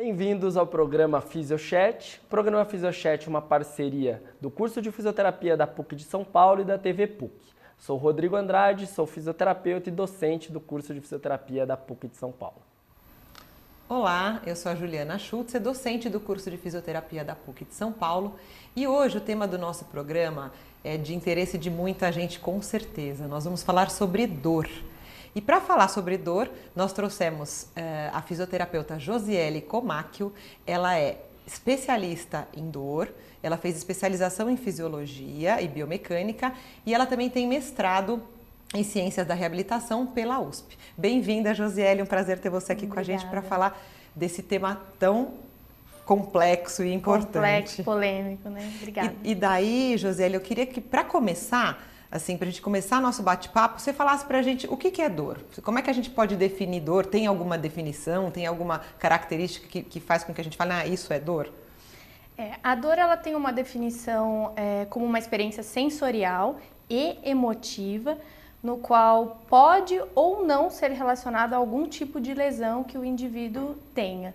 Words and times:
Bem-vindos 0.00 0.56
ao 0.56 0.64
programa 0.64 1.20
Fisiochat. 1.20 2.20
O 2.24 2.28
programa 2.28 2.64
Fisiochat 2.64 3.26
é 3.26 3.28
uma 3.28 3.42
parceria 3.42 4.22
do 4.40 4.48
curso 4.48 4.80
de 4.80 4.92
fisioterapia 4.92 5.56
da 5.56 5.66
PUC 5.66 5.96
de 5.96 6.04
São 6.04 6.24
Paulo 6.24 6.60
e 6.60 6.64
da 6.64 6.78
TV 6.78 7.08
PUC. 7.08 7.32
Sou 7.76 7.96
Rodrigo 7.96 8.36
Andrade, 8.36 8.86
sou 8.86 9.08
fisioterapeuta 9.08 9.88
e 9.88 9.92
docente 9.92 10.52
do 10.52 10.60
curso 10.60 10.94
de 10.94 11.00
fisioterapia 11.00 11.66
da 11.66 11.76
PUC 11.76 12.06
de 12.06 12.16
São 12.16 12.30
Paulo. 12.30 12.62
Olá, 13.88 14.40
eu 14.46 14.54
sou 14.54 14.70
a 14.70 14.76
Juliana 14.76 15.18
Schultz, 15.18 15.54
docente 15.54 16.08
do 16.08 16.20
curso 16.20 16.48
de 16.48 16.56
fisioterapia 16.56 17.24
da 17.24 17.34
PUC 17.34 17.64
de 17.64 17.74
São 17.74 17.92
Paulo, 17.92 18.36
e 18.76 18.86
hoje 18.86 19.18
o 19.18 19.20
tema 19.20 19.48
do 19.48 19.58
nosso 19.58 19.84
programa 19.86 20.52
é 20.84 20.96
de 20.96 21.12
interesse 21.12 21.58
de 21.58 21.70
muita 21.70 22.12
gente, 22.12 22.38
com 22.38 22.62
certeza. 22.62 23.26
Nós 23.26 23.46
vamos 23.46 23.64
falar 23.64 23.90
sobre 23.90 24.28
dor. 24.28 24.68
E 25.34 25.40
para 25.40 25.60
falar 25.60 25.88
sobre 25.88 26.16
dor, 26.16 26.50
nós 26.74 26.92
trouxemos 26.92 27.62
uh, 27.62 28.10
a 28.12 28.22
fisioterapeuta 28.22 28.98
Josiele 28.98 29.60
Comacchio. 29.60 30.32
Ela 30.66 30.98
é 30.98 31.18
especialista 31.46 32.46
em 32.54 32.70
dor, 32.70 33.08
ela 33.42 33.56
fez 33.56 33.76
especialização 33.76 34.50
em 34.50 34.56
fisiologia 34.56 35.62
e 35.62 35.68
biomecânica 35.68 36.52
e 36.84 36.94
ela 36.94 37.06
também 37.06 37.30
tem 37.30 37.46
mestrado 37.46 38.22
em 38.74 38.84
Ciências 38.84 39.26
da 39.26 39.32
Reabilitação 39.32 40.06
pela 40.06 40.38
USP. 40.38 40.76
Bem-vinda, 40.96 41.54
Josiele, 41.54 42.02
um 42.02 42.06
prazer 42.06 42.38
ter 42.38 42.50
você 42.50 42.72
aqui 42.72 42.84
Obrigada. 42.84 43.06
com 43.06 43.12
a 43.12 43.16
gente 43.16 43.30
para 43.30 43.40
falar 43.40 43.80
desse 44.14 44.42
tema 44.42 44.82
tão 44.98 45.34
complexo 46.04 46.82
e 46.82 46.92
importante. 46.92 47.32
Complexo, 47.32 47.84
polêmico, 47.84 48.48
né? 48.48 48.72
Obrigada. 48.76 49.14
E, 49.22 49.32
e 49.32 49.34
daí, 49.34 49.96
Josiele, 49.96 50.36
eu 50.36 50.40
queria 50.40 50.66
que, 50.66 50.80
para 50.80 51.04
começar, 51.04 51.82
assim, 52.10 52.36
para 52.36 52.48
a 52.48 52.50
gente 52.50 52.62
começar 52.62 53.00
nosso 53.00 53.22
bate-papo, 53.22 53.80
você 53.80 53.92
falasse 53.92 54.24
para 54.24 54.38
a 54.38 54.42
gente 54.42 54.66
o 54.66 54.76
que, 54.76 54.90
que, 54.90 55.02
é 55.02 55.08
dor. 55.08 55.38
Como 55.62 55.78
é 55.78 55.82
que 55.82 55.90
a 55.90 55.92
gente 55.92 56.10
pode 56.10 56.36
definir 56.36 56.80
dor? 56.80 57.04
Tem 57.04 57.26
alguma 57.26 57.58
definição? 57.58 58.30
Tem 58.30 58.46
alguma 58.46 58.80
característica 58.98 59.66
que, 59.68 59.82
que 59.82 60.00
faz 60.00 60.24
com 60.24 60.32
que 60.32 60.40
a 60.40 60.44
gente 60.44 60.56
fale, 60.56 60.72
ah, 60.72 60.86
isso 60.86 61.12
é 61.12 61.20
dor? 61.20 61.52
É, 62.36 62.52
a 62.62 62.74
dor 62.74 62.98
ela 62.98 63.16
tem 63.16 63.34
uma 63.34 63.52
definição 63.52 64.52
é, 64.56 64.86
como 64.88 65.04
uma 65.04 65.18
experiência 65.18 65.62
sensorial 65.62 66.58
e 66.88 67.18
emotiva, 67.22 68.16
no 68.62 68.78
qual 68.78 69.42
pode 69.48 70.00
ou 70.14 70.44
não 70.44 70.70
ser 70.70 70.90
relacionado 70.92 71.52
a 71.52 71.56
algum 71.56 71.86
tipo 71.86 72.20
de 72.20 72.32
lesão 72.34 72.82
que 72.82 72.96
o 72.96 73.04
indivíduo 73.04 73.76
tenha. 73.94 74.34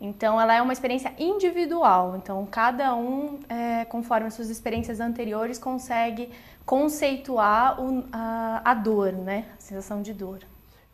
Então, 0.00 0.40
ela 0.40 0.54
é 0.54 0.62
uma 0.62 0.72
experiência 0.72 1.12
individual. 1.18 2.16
Então, 2.16 2.46
cada 2.50 2.94
um, 2.94 3.38
é, 3.48 3.84
conforme 3.84 4.28
as 4.28 4.34
suas 4.34 4.48
experiências 4.48 4.98
anteriores, 4.98 5.58
consegue 5.58 6.30
conceituar 6.70 7.82
o, 7.82 8.04
a, 8.12 8.62
a, 8.70 8.74
dor, 8.74 9.12
né? 9.12 9.46
A 9.58 9.60
sensação 9.60 10.00
de 10.02 10.14
dor. 10.14 10.38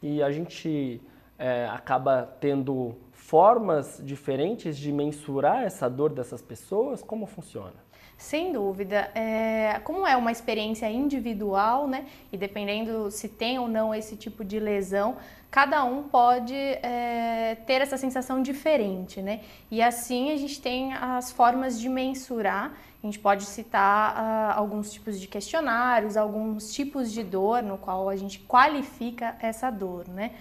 E 0.03 0.23
a 0.23 0.33
gente 0.33 1.03
é, 1.39 1.69
acaba 1.71 2.35
tendo 2.41 2.97
formas 3.13 4.01
diferentes 4.03 4.79
de 4.79 4.91
mensurar 4.91 5.65
essa 5.65 5.87
dor 5.91 6.15
dessas 6.15 6.41
pessoas? 6.41 7.03
Como 7.03 7.27
funciona? 7.27 7.75
Sem 8.17 8.55
dúvida. 8.55 9.11
É, 9.15 9.79
como 9.85 10.07
é 10.07 10.17
uma 10.17 10.33
experiência 10.33 10.91
individual, 10.91 11.87
né? 11.87 12.07
E 12.33 12.39
dependendo 12.39 13.11
se 13.11 13.29
tem 13.29 13.59
ou 13.59 13.69
não 13.69 13.95
esse 13.95 14.17
tipo 14.17 14.43
de 14.43 14.59
lesão, 14.59 15.19
cada 15.51 15.85
um 15.85 16.05
pode 16.05 16.55
é, 16.55 17.59
ter 17.67 17.83
essa 17.83 17.99
sensação 17.99 18.41
diferente, 18.41 19.21
né? 19.21 19.41
E 19.71 19.83
assim 19.83 20.33
a 20.33 20.37
gente 20.37 20.59
tem 20.59 20.95
as 20.95 21.31
formas 21.31 21.79
de 21.79 21.91
mensurar. 21.91 22.73
A 23.07 23.09
gente 23.09 23.21
pode 23.21 23.45
citar 23.45 24.17
uh, 24.17 24.59
alguns 24.59 24.93
tipos 24.93 25.21
de 25.21 25.29
questionários, 25.29 26.17
alguns 26.17 26.75
tipos 26.75 27.13
de 27.13 27.23
dor 27.23 27.63
no 27.63 27.79
qual 27.79 28.09
a 28.09 28.17
gente 28.17 28.41
qualifica 28.41 29.37
essa 29.41 29.71
dor, 29.71 30.09
né? 30.09 30.33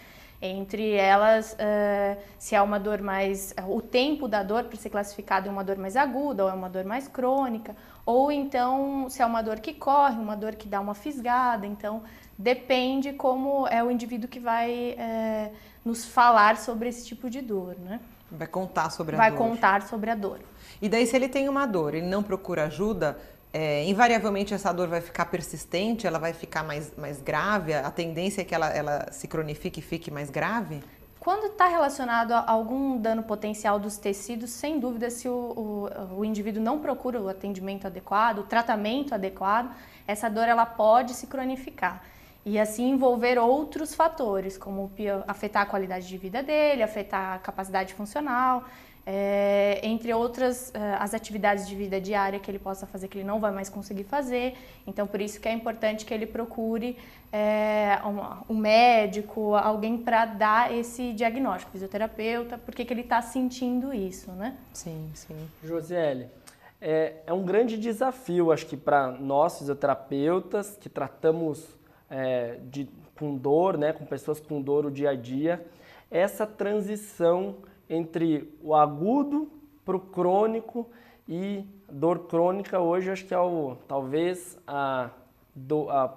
Entre 0.42 0.94
elas, 0.94 1.54
uh, 1.54 2.20
se 2.40 2.56
é 2.56 2.62
uma 2.64 2.80
dor 2.80 3.04
mais. 3.04 3.54
o 3.68 3.82
tempo 3.84 4.28
da 4.28 4.42
dor 4.42 4.64
para 4.64 4.78
ser 4.78 4.90
classificado 4.90 5.48
em 5.48 5.52
uma 5.52 5.64
dor 5.64 5.78
mais 5.78 5.96
aguda 5.96 6.46
ou 6.46 6.50
é 6.50 6.54
uma 6.54 6.68
dor 6.68 6.86
mais 6.86 7.08
crônica, 7.08 7.76
ou 8.04 8.32
então 8.32 9.08
se 9.12 9.22
é 9.22 9.26
uma 9.28 9.44
dor 9.44 9.60
que 9.60 9.72
corre, 9.72 10.18
uma 10.18 10.36
dor 10.36 10.56
que 10.56 10.68
dá 10.68 10.82
uma 10.82 10.96
fisgada. 10.96 11.68
Então, 11.68 12.02
depende 12.36 13.14
como 13.14 13.68
é 13.68 13.84
o 13.84 13.92
indivíduo 13.92 14.28
que 14.28 14.40
vai 14.40 14.98
uh, 14.98 15.56
nos 15.86 16.04
falar 16.04 16.58
sobre 16.58 16.90
esse 16.90 17.06
tipo 17.06 17.30
de 17.30 17.42
dor, 17.42 17.76
né? 17.78 18.00
Vai 18.32 18.48
contar 18.48 18.90
sobre 18.90 19.16
a 19.16 19.20
vai 19.20 19.30
dor. 19.30 19.38
Vai 19.38 19.50
contar 19.50 19.82
sobre 19.84 20.10
a 20.10 20.16
dor. 20.16 20.40
E 20.86 20.90
daí, 20.90 21.08
se 21.08 21.16
ele 21.16 21.28
tem 21.28 21.50
uma 21.50 21.66
dor, 21.66 21.96
ele 21.96 22.06
não 22.06 22.22
procura 22.22 22.66
ajuda, 22.66 23.18
é, 23.52 23.84
invariavelmente 23.86 24.54
essa 24.54 24.72
dor 24.72 24.88
vai 24.88 25.02
ficar 25.02 25.26
persistente, 25.26 26.06
ela 26.06 26.20
vai 26.20 26.32
ficar 26.32 26.64
mais, 26.64 26.96
mais 26.96 27.20
grave, 27.20 27.74
a 27.74 27.90
tendência 27.90 28.44
é 28.44 28.46
que 28.46 28.54
ela, 28.54 28.70
ela 28.70 29.12
se 29.12 29.28
cronifique 29.28 29.80
e 29.80 29.82
fique 29.82 30.12
mais 30.12 30.30
grave? 30.30 30.84
Quando 31.20 31.48
está 31.48 31.68
relacionado 31.68 32.34
a 32.34 32.52
algum 32.52 33.00
dano 33.00 33.24
potencial 33.24 33.80
dos 33.80 33.98
tecidos, 33.98 34.52
sem 34.52 34.80
dúvida, 34.80 35.10
se 35.10 35.28
o, 35.28 35.34
o, 35.34 36.20
o, 36.20 36.24
indivíduo 36.24 36.62
não 36.62 36.78
procura 36.78 37.20
o 37.20 37.30
atendimento 37.30 37.88
adequado, 37.88 38.38
o 38.38 38.44
tratamento 38.44 39.16
adequado, 39.16 39.76
essa 40.06 40.30
dor 40.30 40.48
ela 40.48 40.68
pode 40.68 41.16
se 41.16 41.26
cronificar. 41.26 42.04
E 42.46 42.60
assim 42.60 42.92
envolver 42.92 43.40
outros 43.40 43.96
fatores, 43.96 44.56
como 44.56 44.92
afetar 45.28 45.64
a 45.64 45.66
qualidade 45.66 46.08
de 46.08 46.16
vida 46.16 46.44
dele, 46.44 46.84
afetar 46.84 47.34
a 47.34 47.40
capacidade 47.40 47.96
funcional 47.96 48.64
é, 49.06 49.80
entre 49.84 50.12
outras 50.14 50.70
uh, 50.70 50.74
as 51.00 51.14
atividades 51.14 51.68
de 51.68 51.76
vida 51.76 52.02
diária 52.02 52.40
que 52.40 52.50
ele 52.50 52.58
possa 52.58 52.88
fazer 52.88 53.08
que 53.08 53.20
ele 53.20 53.26
não 53.26 53.40
vai 53.40 53.52
mais 53.52 53.70
conseguir 53.70 54.04
fazer. 54.04 54.56
Então, 54.88 55.06
por 55.06 55.22
isso 55.22 55.40
que 55.40 55.48
é 55.48 55.54
importante 55.54 56.06
que 56.06 56.14
ele 56.14 56.26
procure 56.26 56.98
é, 57.32 58.00
um, 58.04 58.54
um, 58.54 58.58
médico, 58.58 59.54
alguém 59.56 59.98
para 59.98 60.26
dar 60.26 60.74
esse 60.74 61.14
diagnóstico, 61.14 61.72
fisioterapeuta, 61.72 62.58
porque 62.58 62.84
que 62.84 62.92
ele 62.92 63.02
está 63.02 63.22
sentindo 63.22 63.94
isso, 63.94 64.32
né? 64.32 64.58
Sim, 64.74 65.10
sim. 65.14 65.38
Josiele, 65.64 66.28
é, 66.82 67.18
é 67.28 67.34
um 67.34 67.44
grande 67.44 67.78
desafio, 67.78 68.52
acho 68.52 68.66
que 68.66 68.78
para 68.78 69.12
nós 69.12 69.60
fisioterapeutas 69.60 70.78
que 70.78 70.90
tratamos 70.90 71.64
é, 72.10 72.58
de, 72.72 72.90
com 73.18 73.36
dor, 73.36 73.78
né, 73.78 73.94
com 73.94 74.06
pessoas 74.06 74.40
com 74.40 74.62
dor 74.62 74.86
o 74.86 74.92
dia 74.92 75.12
a 75.12 75.16
dia, 75.16 75.66
essa 76.10 76.48
transição 76.48 77.58
entre 77.90 78.54
o 78.62 78.74
agudo 78.74 79.50
para 79.84 79.96
o 79.96 80.00
crônico 80.00 80.90
e 81.28 81.66
dor 81.92 82.28
crônica 82.28 82.80
hoje 82.80 83.12
acho 83.12 83.26
que 83.26 83.34
é 83.34 83.40
o 83.40 83.78
talvez 83.88 84.58
a, 84.68 85.10
do, 85.56 85.90
a 85.90 86.14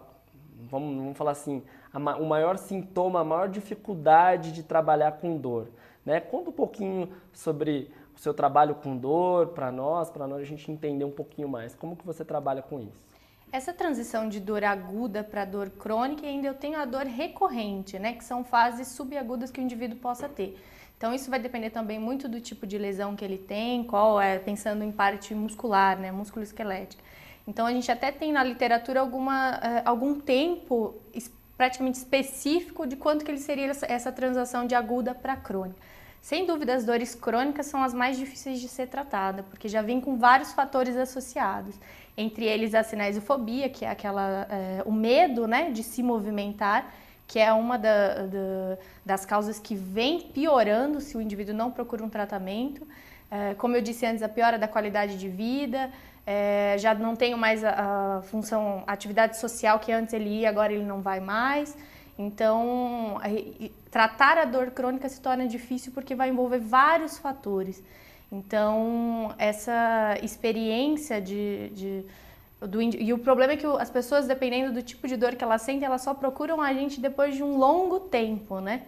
vamos, 0.71 0.97
vamos 0.97 1.17
falar 1.17 1.33
assim 1.33 1.63
a, 1.93 1.99
o 2.17 2.27
maior 2.27 2.57
sintoma, 2.59 3.21
a 3.21 3.25
maior 3.25 3.49
dificuldade 3.49 4.53
de 4.53 4.63
trabalhar 4.63 5.13
com 5.13 5.37
dor. 5.37 5.69
Né? 6.05 6.21
Conta 6.21 6.51
um 6.51 6.53
pouquinho 6.53 7.13
sobre 7.33 7.91
o 8.17 8.19
seu 8.19 8.35
trabalho 8.35 8.75
com 8.75 8.97
dor 8.97 9.49
para 9.49 9.71
nós, 9.71 10.11
para 10.11 10.27
nós 10.27 10.41
a 10.41 10.45
gente 10.45 10.71
entender 10.71 11.05
um 11.05 11.11
pouquinho 11.11 11.49
mais. 11.49 11.75
Como 11.75 11.97
que 11.97 12.05
você 12.05 12.25
trabalha 12.25 12.63
com 12.63 12.81
isso? 12.81 13.09
Essa 13.51 13.73
transição 13.73 14.29
de 14.29 14.41
dor 14.41 14.63
aguda 14.63 15.25
para 15.25 15.45
dor 15.45 15.71
crônica, 15.71 16.27
ainda 16.27 16.49
eu 16.49 16.55
tenho 16.55 16.79
a 16.79 16.85
dor 16.85 17.07
recorrente, 17.07 17.99
né? 17.99 18.13
Que 18.13 18.23
são 18.23 18.45
fases 18.45 18.89
subagudas 18.89 19.51
que 19.51 19.61
o 19.61 19.63
indivíduo 19.63 19.99
possa 19.99 20.29
ter. 20.29 20.59
Então 20.99 21.15
isso 21.15 21.31
vai 21.31 21.39
depender 21.39 21.71
também 21.71 21.97
muito 21.99 22.29
do 22.29 22.41
tipo 22.41 22.67
de 22.67 22.77
lesão 22.77 23.15
que 23.15 23.25
ele 23.25 23.39
tem, 23.39 23.85
qual 23.85 24.21
é, 24.21 24.37
pensando 24.37 24.83
em 24.83 24.91
parte 24.91 25.33
muscular, 25.33 25.97
né, 25.97 26.11
músculo 26.11 26.43
esquelética. 26.43 27.03
Então 27.47 27.65
a 27.65 27.73
gente 27.73 27.91
até 27.91 28.11
tem 28.11 28.33
na 28.33 28.43
literatura 28.43 28.99
alguma, 29.01 29.59
uh, 29.59 29.83
algum 29.85 30.19
tempo 30.21 30.97
praticamente 31.57 31.99
específico 31.99 32.87
de 32.87 32.97
quanto 32.97 33.25
que 33.25 33.31
ele 33.31 33.39
seria 33.39 33.73
essa, 33.83 34.13
transação 34.13 34.67
de 34.67 34.75
aguda 34.75 35.15
para 35.15 35.37
crônica. 35.37 35.81
Sem 36.21 36.45
dúvida, 36.45 36.75
as 36.75 36.85
dores 36.85 37.15
crônicas 37.15 37.67
são 37.67 37.83
as 37.83 37.95
mais 37.95 38.19
difíceis 38.19 38.61
de 38.61 38.69
ser 38.69 38.89
tratadas, 38.89 39.47
porque 39.47 39.69
já 39.69 39.81
vem 39.81 40.01
com 40.01 40.19
vários 40.19 40.53
fatores 40.53 40.97
associados. 40.97 41.75
Entre 42.17 42.45
eles 42.45 42.75
a 42.75 42.83
sinaiofobia, 42.83 43.69
que 43.69 43.85
é 43.85 43.91
aquela, 43.91 44.47
é, 44.51 44.83
o 44.85 44.93
medo 44.93 45.47
né, 45.47 45.71
de 45.71 45.83
se 45.83 46.03
movimentar, 46.03 46.93
que 47.29 47.39
é 47.39 47.53
uma 47.53 47.79
da, 47.79 48.27
da, 48.27 48.79
das 49.05 49.27
causas 49.27 49.61
que 49.61 49.75
vem 49.75 50.23
piorando 50.23 50.99
se 50.99 51.15
o 51.15 51.21
indivíduo 51.21 51.55
não 51.55 51.71
procura 51.71 52.03
um 52.03 52.09
tratamento. 52.09 52.89
É, 53.31 53.53
como 53.55 53.77
eu 53.77 53.83
disse 53.83 54.07
antes, 54.07 54.23
a 54.23 54.29
piora 54.31 54.59
da 54.59 54.67
qualidade 54.67 55.19
de 55.19 55.29
vida, 55.29 55.91
é, 56.27 56.77
já 56.79 56.95
não 56.95 57.15
tenho 57.15 57.37
mais 57.37 57.63
a, 57.63 58.17
a, 58.19 58.23
função, 58.23 58.83
a 58.87 58.93
atividade 58.93 59.37
social 59.37 59.79
que 59.79 59.93
antes 59.93 60.15
ele 60.15 60.41
ia, 60.41 60.49
agora 60.49 60.73
ele 60.73 60.85
não 60.85 61.03
vai 61.03 61.21
mais. 61.21 61.77
Então, 62.19 63.21
tratar 63.91 64.39
a 64.39 64.47
dor 64.47 64.71
crônica 64.71 65.07
se 65.09 65.21
torna 65.21 65.47
difícil 65.47 65.93
porque 65.93 66.15
vai 66.15 66.31
envolver 66.31 66.59
vários 66.59 67.19
fatores. 67.19 67.83
Então, 68.33 69.35
essa 69.39 70.19
experiência 70.23 71.21
de, 71.21 71.69
de 71.75 72.05
do, 72.61 72.83
e 72.83 73.13
o 73.13 73.19
problema 73.19 73.53
é 73.53 73.57
que 73.57 73.67
as 73.67 73.91
pessoas, 73.91 74.27
dependendo 74.27 74.73
do 74.73 74.83
tipo 74.83 75.07
de 75.07 75.17
dor 75.17 75.35
que 75.37 75.45
elas 75.45 75.63
sentem, 75.63 75.87
elas 75.87 76.03
só 76.03 76.13
procuram 76.15 76.61
a 76.61 76.73
gente 76.73 77.01
depois 77.01 77.35
de 77.37 77.43
um 77.43 77.57
longo 77.57 78.01
tempo, 78.01 78.61
né? 78.61 78.83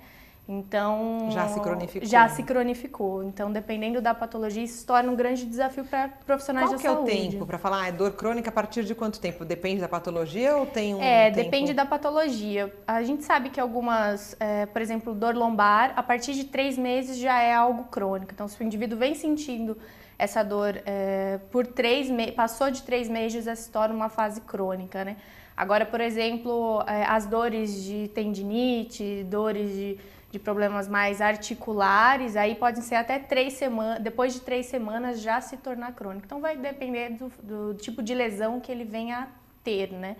Então 0.49 1.29
já 1.31 1.47
se 1.47 1.61
cronificou. 1.61 2.09
Já 2.09 2.29
se 2.29 2.43
cronificou. 2.43 3.23
Então, 3.23 3.53
dependendo 3.53 4.01
da 4.01 4.13
patologia, 4.13 4.65
isso 4.65 4.79
se 4.79 4.87
torna 4.87 5.09
um 5.13 5.15
grande 5.15 5.47
desafio 5.47 5.85
para 5.85 6.09
profissionais 6.27 6.67
Qual 6.67 6.73
da 6.73 6.77
que 6.77 6.83
saúde. 6.89 7.13
é 7.13 7.15
o 7.15 7.31
tempo 7.31 7.47
para 7.47 7.57
falar? 7.57 7.83
Ah, 7.85 7.89
é 7.89 7.93
dor 7.93 8.11
crônica 8.13 8.49
a 8.49 8.53
partir 8.53 8.83
de 8.85 8.93
quanto 8.93 9.21
tempo? 9.21 9.45
Depende 9.45 9.81
da 9.81 9.89
patologia 9.89 10.57
ou 10.57 10.67
tem 10.67 10.93
um 10.97 11.01
É, 11.01 11.31
tempo? 11.31 11.45
depende 11.45 11.73
da 11.73 11.87
patologia. 11.87 12.75
A 12.85 13.01
gente 13.05 13.23
sabe 13.23 13.51
que 13.51 13.61
algumas, 13.61 14.35
é, 14.41 14.67
por 14.67 14.83
exemplo, 14.83 15.15
dor 15.15 15.37
lombar, 15.37 15.93
a 15.95 16.03
partir 16.03 16.33
de 16.33 16.43
três 16.45 16.77
meses 16.77 17.17
já 17.17 17.41
é 17.41 17.55
algo 17.55 17.85
crônico. 17.85 18.33
Então, 18.33 18.49
se 18.49 18.61
o 18.61 18.65
indivíduo 18.65 18.99
vem 18.99 19.15
sentindo 19.15 19.79
essa 20.21 20.43
dor 20.43 20.81
é, 20.85 21.39
por 21.51 21.67
três 21.67 22.09
meses, 22.11 22.35
passou 22.35 22.71
de 22.71 22.83
três 22.83 23.09
meses, 23.09 23.45
já 23.45 23.57
se 23.57 23.71
torna 23.71 23.95
uma 23.95 24.09
fase 24.09 24.41
crônica, 24.43 25.05
né? 25.05 25.17
Agora, 25.57 25.85
por 25.85 26.01
exemplo, 26.01 26.83
é, 26.87 27.05
as 27.05 27.27
dores 27.27 27.83
de 27.83 28.09
tendinite, 28.09 29.25
dores 29.25 29.71
de 29.73 29.99
de 30.31 30.39
problemas 30.39 30.87
mais 30.87 31.21
articulares, 31.21 32.37
aí 32.37 32.55
podem 32.55 32.83
ser 32.83 32.95
até 32.95 33.19
três 33.19 33.55
semanas, 33.55 34.01
depois 34.01 34.33
de 34.33 34.41
três 34.41 34.67
semanas 34.67 35.21
já 35.21 35.41
se 35.41 35.57
tornar 35.57 35.93
crônico. 35.93 36.25
Então 36.25 36.41
vai 36.41 36.57
depender 36.57 37.11
do, 37.11 37.33
do 37.43 37.75
tipo 37.75 38.01
de 38.01 38.15
lesão 38.15 38.61
que 38.61 38.71
ele 38.71 38.85
venha 38.85 39.19
a 39.19 39.27
ter, 39.65 39.93
né? 39.93 40.17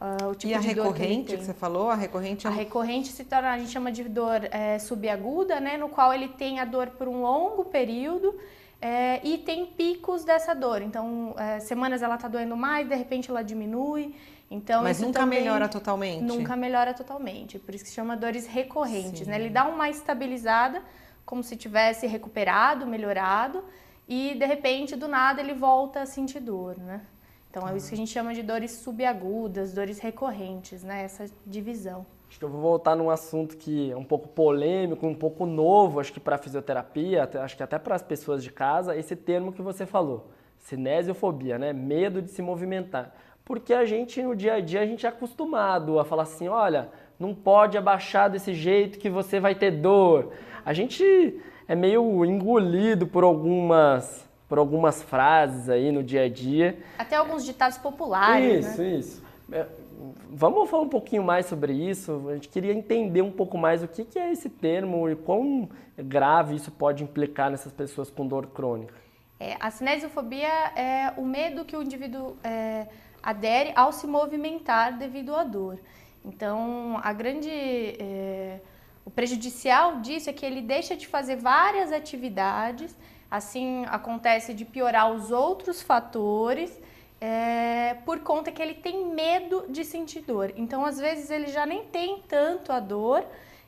Uh, 0.00 0.34
tipo 0.34 0.52
e 0.52 0.54
a 0.54 0.60
recorrente 0.60 1.30
que, 1.30 1.38
que, 1.38 1.44
você 1.44 1.54
falou, 1.54 1.88
a 1.88 1.94
recorrente 1.94 2.46
é... 2.46 2.50
A 2.50 2.52
recorrente 2.52 3.08
se 3.08 3.24
torna, 3.24 3.52
a 3.52 3.58
gente 3.58 3.70
chama 3.70 3.90
de 3.90 4.02
dor 4.04 4.40
é, 4.50 4.78
subaguda, 4.80 5.60
né? 5.60 5.76
No 5.76 5.88
qual 5.88 6.12
ele 6.12 6.28
tem 6.28 6.58
a 6.58 6.64
dor 6.64 6.88
por 6.88 7.06
um 7.06 7.22
longo 7.22 7.64
período 7.66 8.34
é, 8.80 9.20
e 9.26 9.38
tem 9.38 9.66
picos 9.66 10.24
dessa 10.24 10.54
dor. 10.54 10.82
Então, 10.82 11.34
é, 11.38 11.60
semanas 11.60 12.02
ela 12.02 12.16
está 12.16 12.28
doendo 12.28 12.56
mais, 12.56 12.88
de 12.88 12.94
repente 12.94 13.30
ela 13.30 13.42
diminui. 13.42 14.14
Então, 14.50 14.82
Mas 14.82 15.00
nunca 15.00 15.20
também, 15.20 15.40
melhora 15.40 15.68
totalmente? 15.68 16.22
Nunca 16.22 16.54
melhora 16.54 16.94
totalmente, 16.94 17.58
por 17.58 17.74
isso 17.74 17.84
que 17.84 17.90
chama 17.90 18.16
dores 18.16 18.46
recorrentes, 18.46 19.26
né? 19.26 19.40
Ele 19.40 19.50
dá 19.50 19.66
uma 19.66 19.90
estabilizada, 19.90 20.82
como 21.24 21.42
se 21.42 21.56
tivesse 21.56 22.06
recuperado, 22.06 22.86
melhorado, 22.86 23.64
e 24.06 24.34
de 24.34 24.46
repente, 24.46 24.94
do 24.94 25.08
nada, 25.08 25.40
ele 25.40 25.52
volta 25.52 26.02
a 26.02 26.06
sentir 26.06 26.38
dor, 26.38 26.78
né? 26.78 27.00
Então, 27.50 27.68
é 27.68 27.76
isso 27.76 27.88
que 27.88 27.94
a 27.94 27.96
gente 27.96 28.12
chama 28.12 28.34
de 28.34 28.42
dores 28.42 28.70
subagudas, 28.72 29.72
dores 29.72 29.98
recorrentes, 29.98 30.84
né? 30.84 31.02
Essa 31.02 31.28
divisão. 31.44 32.06
Acho 32.36 32.40
que 32.40 32.44
eu 32.44 32.50
vou 32.50 32.60
voltar 32.60 32.94
num 32.94 33.08
assunto 33.08 33.56
que 33.56 33.90
é 33.90 33.96
um 33.96 34.04
pouco 34.04 34.28
polêmico, 34.28 35.06
um 35.06 35.14
pouco 35.14 35.46
novo, 35.46 36.00
acho 36.00 36.12
que 36.12 36.20
para 36.20 36.36
a 36.36 36.38
fisioterapia, 36.38 37.26
acho 37.42 37.56
que 37.56 37.62
até 37.62 37.78
para 37.78 37.94
as 37.94 38.02
pessoas 38.02 38.44
de 38.44 38.52
casa, 38.52 38.94
esse 38.94 39.16
termo 39.16 39.52
que 39.52 39.62
você 39.62 39.86
falou, 39.86 40.28
cinesiofobia, 40.58 41.58
né? 41.58 41.72
Medo 41.72 42.20
de 42.20 42.30
se 42.30 42.42
movimentar 42.42 43.14
porque 43.46 43.72
a 43.72 43.86
gente 43.86 44.20
no 44.20 44.34
dia 44.34 44.54
a 44.54 44.60
dia 44.60 44.80
a 44.80 44.86
gente 44.86 45.06
é 45.06 45.08
acostumado 45.08 46.00
a 46.00 46.04
falar 46.04 46.24
assim, 46.24 46.48
olha, 46.48 46.90
não 47.18 47.32
pode 47.32 47.78
abaixar 47.78 48.28
desse 48.28 48.52
jeito 48.52 48.98
que 48.98 49.08
você 49.08 49.38
vai 49.38 49.54
ter 49.54 49.70
dor. 49.70 50.32
A 50.64 50.72
gente 50.72 51.40
é 51.68 51.74
meio 51.76 52.24
engolido 52.24 53.06
por 53.06 53.22
algumas 53.22 54.26
por 54.48 54.58
algumas 54.58 55.02
frases 55.02 55.68
aí 55.68 55.90
no 55.90 56.02
dia 56.04 56.24
a 56.24 56.28
dia. 56.28 56.78
Até 56.98 57.16
alguns 57.16 57.44
ditados 57.44 57.78
populares. 57.78 58.66
Isso, 58.66 58.82
né? 58.82 58.90
isso. 58.90 59.22
É, 59.52 59.66
vamos 60.30 60.68
falar 60.68 60.82
um 60.82 60.88
pouquinho 60.88 61.22
mais 61.22 61.46
sobre 61.46 61.72
isso. 61.72 62.28
A 62.28 62.34
gente 62.34 62.48
queria 62.48 62.72
entender 62.72 63.22
um 63.22 63.30
pouco 63.30 63.56
mais 63.56 63.82
o 63.82 63.88
que, 63.88 64.04
que 64.04 64.18
é 64.18 64.32
esse 64.32 64.48
termo 64.48 65.08
e 65.08 65.16
quão 65.16 65.68
grave 65.96 66.54
isso 66.54 66.70
pode 66.70 67.02
implicar 67.02 67.50
nessas 67.50 67.72
pessoas 67.72 68.10
com 68.10 68.26
dor 68.26 68.46
crônica. 68.48 68.94
É, 69.38 69.56
a 69.60 69.70
cinesiofobia 69.70 70.48
é 70.74 71.12
o 71.16 71.24
medo 71.24 71.64
que 71.64 71.76
o 71.76 71.82
indivíduo 71.82 72.36
é, 72.42 72.86
adere 73.22 73.72
ao 73.76 73.92
se 73.92 74.06
movimentar 74.06 74.96
devido 74.96 75.34
à 75.34 75.44
dor. 75.44 75.78
Então, 76.24 77.00
a 77.02 77.12
grande. 77.12 77.50
É, 77.50 78.60
o 79.04 79.10
prejudicial 79.10 80.00
disso 80.00 80.28
é 80.28 80.32
que 80.32 80.44
ele 80.44 80.60
deixa 80.60 80.96
de 80.96 81.06
fazer 81.06 81.36
várias 81.36 81.92
atividades, 81.92 82.96
assim 83.30 83.84
acontece 83.86 84.52
de 84.52 84.64
piorar 84.64 85.12
os 85.12 85.30
outros 85.30 85.80
fatores. 85.80 86.80
É, 87.20 87.94
por 88.04 88.20
conta 88.20 88.52
que 88.52 88.60
ele 88.60 88.74
tem 88.74 89.06
medo 89.06 89.64
de 89.68 89.84
sentir 89.84 90.20
dor. 90.20 90.52
Então, 90.56 90.84
às 90.84 90.98
vezes, 90.98 91.30
ele 91.30 91.46
já 91.46 91.64
nem 91.64 91.84
tem 91.84 92.22
tanto 92.28 92.70
a 92.72 92.78
dor, 92.78 93.24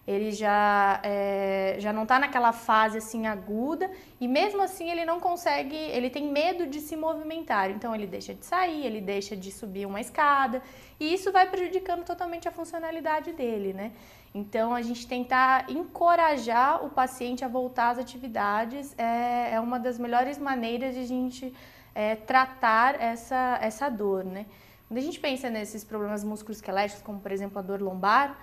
ele 0.09 0.33
já, 0.33 1.01
é, 1.05 1.77
já 1.79 1.93
não 1.93 2.05
está 2.05 2.19
naquela 2.19 2.51
fase 2.51 2.97
assim 2.97 3.27
aguda 3.27 3.91
e 4.19 4.27
mesmo 4.27 4.63
assim 4.63 4.91
ele 4.91 5.05
não 5.05 5.21
consegue, 5.21 5.77
ele 5.77 6.09
tem 6.09 6.33
medo 6.33 6.67
de 6.67 6.81
se 6.81 6.97
movimentar, 6.97 7.71
então 7.71 7.95
ele 7.95 8.07
deixa 8.07 8.33
de 8.33 8.43
sair, 8.43 8.87
ele 8.87 9.03
deixa 9.03 9.37
de 9.37 9.53
subir 9.53 9.85
uma 9.85 10.01
escada 10.01 10.63
e 10.99 11.13
isso 11.13 11.31
vai 11.31 11.47
prejudicando 11.51 12.07
totalmente 12.07 12.49
a 12.49 12.51
funcionalidade 12.51 13.33
dele, 13.33 13.75
né? 13.75 13.93
Então 14.35 14.75
a 14.75 14.81
gente 14.81 15.07
tentar 15.07 15.71
encorajar 15.71 16.83
o 16.83 16.89
paciente 16.89 17.45
a 17.45 17.49
voltar 17.49 17.91
às 17.91 17.99
atividades 17.99 18.95
é, 18.97 19.51
é 19.53 19.61
uma 19.61 19.79
das 19.79 19.99
melhores 19.99 20.39
maneiras 20.39 20.95
de 20.95 21.01
a 21.01 21.07
gente 21.07 21.55
é, 21.99 22.15
tratar 22.15 22.95
essa, 23.01 23.59
essa 23.61 23.89
dor, 23.89 24.25
né? 24.25 24.47
Quando 24.87 24.99
a 24.99 25.03
gente 25.03 25.19
pensa 25.19 25.51
nesses 25.51 25.83
problemas 25.83 26.23
musculoesqueléticos, 26.23 27.03
como 27.03 27.19
por 27.19 27.33
exemplo 27.33 27.59
a 27.59 27.63
dor 27.63 27.83
lombar, 27.83 28.39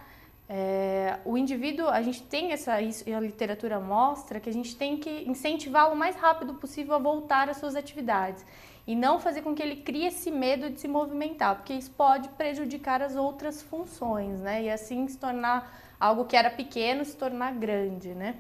é, 0.50 1.20
o 1.24 1.38
indivíduo, 1.38 1.88
a 1.88 2.02
gente 2.02 2.22
tem 2.24 2.52
essa, 2.52 2.82
isso, 2.82 3.06
a 3.10 3.20
literatura 3.22 3.80
mostra 3.80 4.42
que 4.42 4.50
a 4.50 4.54
gente 4.54 4.76
tem 4.76 4.98
que 4.98 5.24
incentivá-lo 5.26 5.94
o 5.94 5.98
mais 5.98 6.18
rápido 6.18 6.56
possível 6.56 6.96
a 6.96 6.98
voltar 6.98 7.50
às 7.50 7.56
suas 7.56 7.78
atividades 7.78 8.46
e 8.86 8.94
não 8.94 9.22
fazer 9.22 9.42
com 9.42 9.56
que 9.56 9.64
ele 9.64 9.78
crie 9.78 10.06
esse 10.06 10.30
medo 10.30 10.70
de 10.70 10.82
se 10.82 10.90
movimentar, 10.90 11.56
porque 11.56 11.74
isso 11.74 11.92
pode 11.92 12.28
prejudicar 12.30 13.02
as 13.02 13.16
outras 13.16 13.62
funções, 13.62 14.42
né? 14.42 14.64
E 14.64 14.70
assim 14.70 15.08
se 15.08 15.18
tornar 15.18 15.82
algo 15.98 16.26
que 16.26 16.36
era 16.36 16.50
pequeno 16.50 17.06
se 17.06 17.16
tornar 17.16 17.54
grande, 17.54 18.14
né? 18.14 18.36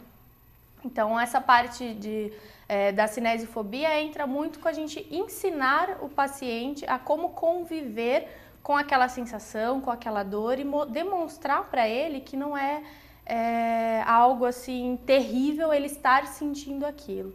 Então 0.85 1.19
essa 1.19 1.41
parte 1.41 1.95
de, 1.95 2.31
é, 2.69 2.91
da 2.91 3.07
cinesiofobia 3.07 3.99
entra 3.99 4.27
muito 4.27 4.59
com 4.59 4.67
a 4.67 4.73
gente 4.73 5.05
ensinar 5.09 5.97
o 6.01 6.07
paciente 6.07 6.85
a 6.87 6.99
como 6.99 7.29
conviver 7.29 8.27
com 8.61 8.75
aquela 8.77 9.09
sensação, 9.09 9.81
com 9.81 9.89
aquela 9.89 10.23
dor 10.23 10.59
e 10.59 10.65
demonstrar 10.89 11.65
para 11.65 11.87
ele 11.87 12.21
que 12.21 12.37
não 12.37 12.55
é, 12.55 12.83
é, 13.25 14.03
algo 14.05 14.45
assim 14.45 14.97
terrível 15.05 15.73
ele 15.73 15.87
estar 15.87 16.27
sentindo 16.27 16.85
aquilo. 16.85 17.33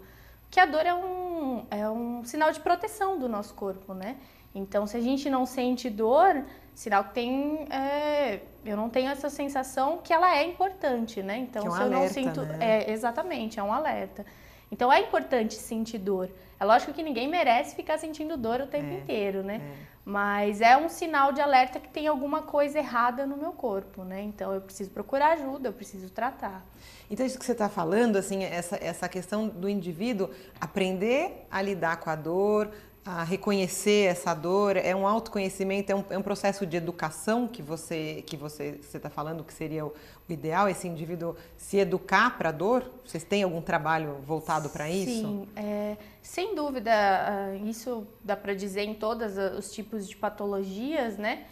Que 0.48 0.60
a 0.60 0.66
dor 0.66 0.86
é 0.86 0.94
um, 0.94 1.66
é 1.70 1.88
um 1.88 2.24
sinal 2.24 2.50
de 2.52 2.60
proteção 2.60 3.18
do 3.18 3.28
nosso 3.28 3.54
corpo, 3.54 3.94
né? 3.94 4.16
Então, 4.52 4.84
se 4.86 4.96
a 4.96 5.00
gente 5.00 5.30
não 5.30 5.46
sente 5.46 5.88
dor, 5.88 6.44
sinal 6.80 7.04
que 7.04 7.12
tem. 7.12 7.66
É, 7.70 8.40
eu 8.64 8.74
não 8.74 8.88
tenho 8.88 9.10
essa 9.10 9.28
sensação 9.28 9.98
que 9.98 10.14
ela 10.14 10.34
é 10.34 10.44
importante, 10.44 11.22
né? 11.22 11.36
Então, 11.36 11.66
é 11.66 11.68
um 11.68 11.72
se 11.72 11.82
alerta, 11.82 11.94
eu 11.94 12.00
não 12.00 12.08
sinto. 12.08 12.42
Né? 12.42 12.56
É, 12.58 12.90
exatamente, 12.90 13.60
é 13.60 13.62
um 13.62 13.70
alerta. 13.70 14.24
Então, 14.72 14.90
é 14.90 15.00
importante 15.00 15.54
sentir 15.56 15.98
dor. 15.98 16.30
É 16.58 16.64
lógico 16.64 16.92
que 16.94 17.02
ninguém 17.02 17.28
merece 17.28 17.76
ficar 17.76 17.98
sentindo 17.98 18.34
dor 18.36 18.62
o 18.62 18.66
tempo 18.66 18.94
é, 18.94 18.98
inteiro, 18.98 19.42
né? 19.42 19.60
É. 19.62 19.90
Mas 20.02 20.62
é 20.62 20.74
um 20.76 20.88
sinal 20.88 21.32
de 21.32 21.40
alerta 21.42 21.78
que 21.78 21.88
tem 21.88 22.06
alguma 22.06 22.42
coisa 22.42 22.78
errada 22.78 23.26
no 23.26 23.36
meu 23.36 23.52
corpo, 23.52 24.02
né? 24.02 24.22
Então 24.22 24.52
eu 24.54 24.60
preciso 24.62 24.90
procurar 24.90 25.32
ajuda, 25.32 25.68
eu 25.68 25.72
preciso 25.72 26.08
tratar. 26.08 26.64
Então 27.10 27.26
isso 27.26 27.38
que 27.38 27.44
você 27.44 27.52
está 27.52 27.68
falando, 27.68 28.16
assim, 28.16 28.42
essa, 28.42 28.76
essa 28.82 29.08
questão 29.08 29.48
do 29.48 29.68
indivíduo 29.68 30.30
aprender 30.58 31.46
a 31.50 31.60
lidar 31.60 31.98
com 31.98 32.08
a 32.08 32.16
dor, 32.16 32.70
a 33.18 33.24
reconhecer 33.24 34.06
essa 34.06 34.32
dor, 34.32 34.76
é 34.76 34.94
um 34.94 35.06
autoconhecimento, 35.06 35.90
é 35.90 35.96
um, 35.96 36.04
é 36.10 36.18
um 36.18 36.22
processo 36.22 36.64
de 36.64 36.76
educação 36.76 37.48
que 37.48 37.60
você 37.60 38.22
que 38.24 38.36
você 38.36 38.78
está 38.94 39.10
falando 39.10 39.42
que 39.42 39.52
seria 39.52 39.84
o, 39.84 39.88
o, 39.88 40.32
ideal, 40.32 40.68
esse 40.68 40.86
indivíduo 40.86 41.34
se 41.56 41.78
educar 41.78 42.38
para 42.38 42.50
a 42.50 42.52
dor? 42.52 42.88
Vocês 43.04 43.24
têm 43.24 43.42
algum 43.42 43.60
trabalho 43.60 44.18
voltado 44.24 44.68
para 44.70 44.88
isso? 44.88 45.10
Sim, 45.10 45.48
é, 45.56 45.96
sem 46.22 46.54
dúvida, 46.54 46.92
ah, 46.92 47.56
isso 47.64 48.06
dá 48.22 48.36
para 48.36 48.54
dizer 48.54 48.82
em 48.82 48.94
todos 48.94 49.36
os 49.58 49.72
tipos 49.72 50.08
de 50.08 50.16
patologias, 50.16 51.18
né? 51.18 51.46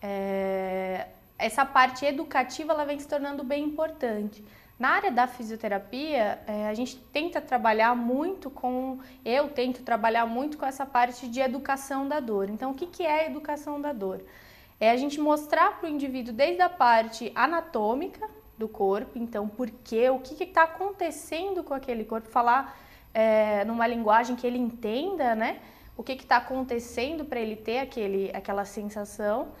É, 0.00 1.08
essa 1.38 1.66
parte 1.66 2.06
educativa 2.06 2.72
ela 2.72 2.86
vem 2.86 2.98
se 2.98 3.06
tornando 3.06 3.44
bem 3.44 3.64
importante. 3.64 4.42
Na 4.82 4.94
área 4.96 5.12
da 5.12 5.28
fisioterapia, 5.28 6.40
é, 6.44 6.66
a 6.66 6.74
gente 6.74 6.96
tenta 6.96 7.40
trabalhar 7.40 7.94
muito 7.94 8.50
com, 8.50 8.98
eu 9.24 9.46
tento 9.46 9.84
trabalhar 9.84 10.26
muito 10.26 10.58
com 10.58 10.66
essa 10.66 10.84
parte 10.84 11.28
de 11.28 11.38
educação 11.38 12.08
da 12.08 12.18
dor. 12.18 12.50
Então, 12.50 12.72
o 12.72 12.74
que, 12.74 12.86
que 12.86 13.06
é 13.06 13.28
educação 13.28 13.80
da 13.80 13.92
dor? 13.92 14.20
É 14.80 14.90
a 14.90 14.96
gente 14.96 15.20
mostrar 15.20 15.78
para 15.78 15.88
o 15.88 15.88
indivíduo 15.88 16.34
desde 16.34 16.62
a 16.62 16.68
parte 16.68 17.30
anatômica 17.32 18.28
do 18.58 18.66
corpo, 18.66 19.12
então, 19.20 19.46
por 19.46 19.70
quê, 19.70 20.10
o 20.10 20.18
que 20.18 20.42
está 20.42 20.64
acontecendo 20.64 21.62
com 21.62 21.74
aquele 21.74 22.04
corpo, 22.04 22.28
falar 22.28 22.76
é, 23.14 23.64
numa 23.64 23.86
linguagem 23.86 24.34
que 24.34 24.44
ele 24.44 24.58
entenda, 24.58 25.36
né? 25.36 25.60
O 25.96 26.02
que 26.02 26.10
está 26.10 26.38
acontecendo 26.38 27.24
para 27.24 27.38
ele 27.38 27.54
ter 27.54 27.78
aquele, 27.78 28.32
aquela 28.34 28.64
sensação 28.64 29.52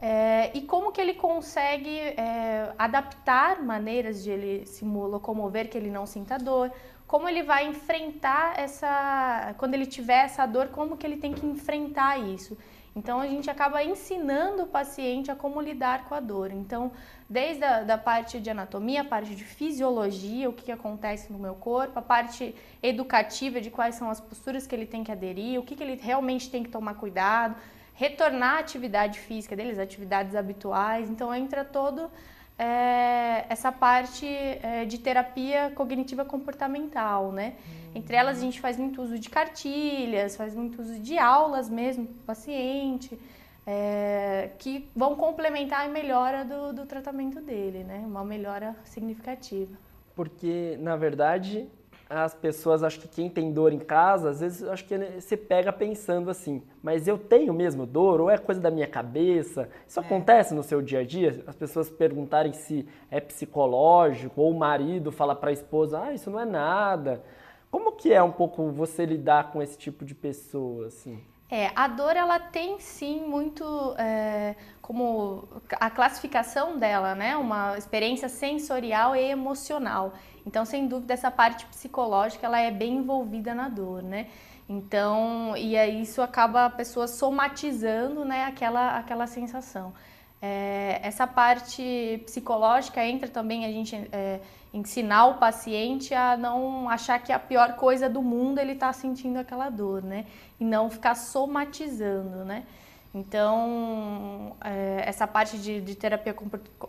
é, 0.00 0.50
e 0.54 0.62
como 0.62 0.90
que 0.92 1.00
ele 1.00 1.14
consegue 1.14 1.98
é, 1.98 2.72
adaptar 2.78 3.62
maneiras 3.62 4.22
de 4.24 4.30
ele 4.30 4.66
se 4.66 4.84
locomover 4.84 5.68
que 5.68 5.76
ele 5.76 5.90
não 5.90 6.06
sinta 6.06 6.38
dor, 6.38 6.72
como 7.06 7.28
ele 7.28 7.42
vai 7.42 7.66
enfrentar 7.66 8.58
essa, 8.58 9.54
quando 9.58 9.74
ele 9.74 9.84
tiver 9.84 10.24
essa 10.24 10.46
dor, 10.46 10.68
como 10.68 10.96
que 10.96 11.06
ele 11.06 11.16
tem 11.16 11.32
que 11.34 11.44
enfrentar 11.44 12.18
isso. 12.18 12.56
Então 12.96 13.20
a 13.20 13.26
gente 13.26 13.50
acaba 13.50 13.84
ensinando 13.84 14.62
o 14.62 14.66
paciente 14.66 15.30
a 15.30 15.36
como 15.36 15.60
lidar 15.60 16.08
com 16.08 16.14
a 16.14 16.20
dor. 16.20 16.50
Então, 16.50 16.90
desde 17.28 17.62
a 17.62 17.82
da 17.82 17.98
parte 17.98 18.40
de 18.40 18.50
anatomia, 18.50 19.02
a 19.02 19.04
parte 19.04 19.34
de 19.34 19.44
fisiologia, 19.44 20.48
o 20.48 20.52
que, 20.52 20.64
que 20.64 20.72
acontece 20.72 21.32
no 21.32 21.38
meu 21.38 21.54
corpo, 21.54 21.98
a 21.98 22.02
parte 22.02 22.54
educativa 22.82 23.60
de 23.60 23.70
quais 23.70 23.94
são 23.96 24.10
as 24.10 24.20
posturas 24.20 24.66
que 24.66 24.74
ele 24.74 24.86
tem 24.86 25.04
que 25.04 25.12
aderir, 25.12 25.60
o 25.60 25.62
que, 25.62 25.76
que 25.76 25.82
ele 25.82 25.96
realmente 25.96 26.50
tem 26.50 26.62
que 26.62 26.70
tomar 26.70 26.94
cuidado, 26.94 27.54
retornar 27.94 28.56
à 28.56 28.58
atividade 28.58 29.18
física 29.18 29.54
deles, 29.54 29.78
atividades 29.78 30.34
habituais. 30.34 31.10
Então 31.10 31.34
entra 31.34 31.64
todo 31.64 32.10
é, 32.58 33.46
essa 33.48 33.72
parte 33.72 34.26
é, 34.26 34.84
de 34.84 34.98
terapia 34.98 35.72
cognitiva 35.74 36.24
comportamental, 36.26 37.32
né? 37.32 37.54
Uhum. 37.54 37.90
Entre 37.94 38.14
elas 38.14 38.36
a 38.36 38.40
gente 38.42 38.60
faz 38.60 38.76
muito 38.76 39.00
uso 39.00 39.18
de 39.18 39.30
cartilhas, 39.30 40.36
faz 40.36 40.54
muito 40.54 40.80
uso 40.82 40.98
de 40.98 41.18
aulas 41.18 41.70
mesmo 41.70 42.04
para 42.06 42.14
o 42.14 42.24
paciente, 42.26 43.18
é, 43.66 44.50
que 44.58 44.88
vão 44.94 45.16
complementar 45.16 45.86
a 45.86 45.88
melhora 45.88 46.44
do, 46.44 46.72
do 46.72 46.86
tratamento 46.86 47.40
dele, 47.40 47.82
né? 47.82 48.04
Uma 48.06 48.24
melhora 48.24 48.76
significativa. 48.84 49.74
Porque, 50.14 50.76
na 50.80 50.96
verdade, 50.96 51.66
as 52.10 52.34
pessoas, 52.34 52.82
acho 52.82 52.98
que 52.98 53.06
quem 53.06 53.30
tem 53.30 53.52
dor 53.52 53.72
em 53.72 53.78
casa, 53.78 54.30
às 54.30 54.40
vezes 54.40 54.64
acho 54.64 54.84
que 54.84 54.98
você 54.98 55.36
pega 55.36 55.72
pensando 55.72 56.28
assim, 56.28 56.60
mas 56.82 57.06
eu 57.06 57.16
tenho 57.16 57.54
mesmo 57.54 57.86
dor 57.86 58.20
ou 58.20 58.28
é 58.28 58.36
coisa 58.36 58.60
da 58.60 58.68
minha 58.68 58.88
cabeça? 58.88 59.70
Isso 59.86 60.00
é. 60.00 60.02
acontece 60.02 60.52
no 60.52 60.64
seu 60.64 60.82
dia 60.82 60.98
a 60.98 61.04
dia? 61.04 61.44
As 61.46 61.54
pessoas 61.54 61.88
perguntarem 61.88 62.52
se 62.52 62.84
é 63.12 63.20
psicológico 63.20 64.40
ou 64.40 64.50
o 64.50 64.58
marido 64.58 65.12
fala 65.12 65.36
para 65.36 65.50
a 65.50 65.52
esposa, 65.52 66.02
ah, 66.02 66.12
isso 66.12 66.28
não 66.30 66.40
é 66.40 66.44
nada. 66.44 67.22
Como 67.70 67.92
que 67.92 68.12
é 68.12 68.20
um 68.20 68.32
pouco 68.32 68.68
você 68.72 69.06
lidar 69.06 69.52
com 69.52 69.62
esse 69.62 69.78
tipo 69.78 70.04
de 70.04 70.14
pessoa, 70.14 70.88
assim? 70.88 71.22
É, 71.48 71.72
a 71.74 71.88
dor 71.88 72.16
ela 72.16 72.38
tem 72.38 72.78
sim 72.78 73.20
muito 73.20 73.64
é, 73.98 74.54
como 74.80 75.48
a 75.72 75.90
classificação 75.90 76.78
dela, 76.78 77.14
né? 77.14 77.36
Uma 77.36 77.76
experiência 77.76 78.28
sensorial 78.28 79.16
e 79.16 79.30
emocional. 79.30 80.12
Então, 80.46 80.64
sem 80.64 80.86
dúvida, 80.86 81.14
essa 81.14 81.30
parte 81.30 81.66
psicológica 81.66 82.46
ela 82.46 82.60
é 82.60 82.70
bem 82.70 82.96
envolvida 82.96 83.54
na 83.54 83.68
dor, 83.68 84.02
né? 84.02 84.26
Então, 84.68 85.56
e 85.56 85.76
aí 85.76 86.02
isso 86.02 86.22
acaba 86.22 86.66
a 86.66 86.70
pessoa 86.70 87.08
somatizando, 87.08 88.24
né, 88.24 88.44
aquela, 88.44 88.98
aquela 88.98 89.26
sensação. 89.26 89.92
É, 90.40 91.00
essa 91.02 91.26
parte 91.26 92.22
psicológica 92.24 93.04
entra 93.04 93.28
também 93.28 93.66
a 93.66 93.68
gente 93.72 93.96
é, 94.12 94.40
ensinar 94.72 95.26
o 95.26 95.34
paciente 95.34 96.14
a 96.14 96.36
não 96.36 96.88
achar 96.88 97.18
que 97.18 97.32
a 97.32 97.38
pior 97.38 97.74
coisa 97.74 98.08
do 98.08 98.22
mundo 98.22 98.58
ele 98.58 98.72
está 98.72 98.92
sentindo 98.92 99.38
aquela 99.38 99.68
dor, 99.68 100.02
né? 100.02 100.24
E 100.58 100.64
não 100.64 100.88
ficar 100.88 101.14
somatizando, 101.14 102.44
né? 102.44 102.64
Então, 103.12 104.56
é, 104.64 105.02
essa 105.04 105.26
parte 105.26 105.58
de, 105.58 105.80
de 105.80 105.96
terapia 105.96 106.34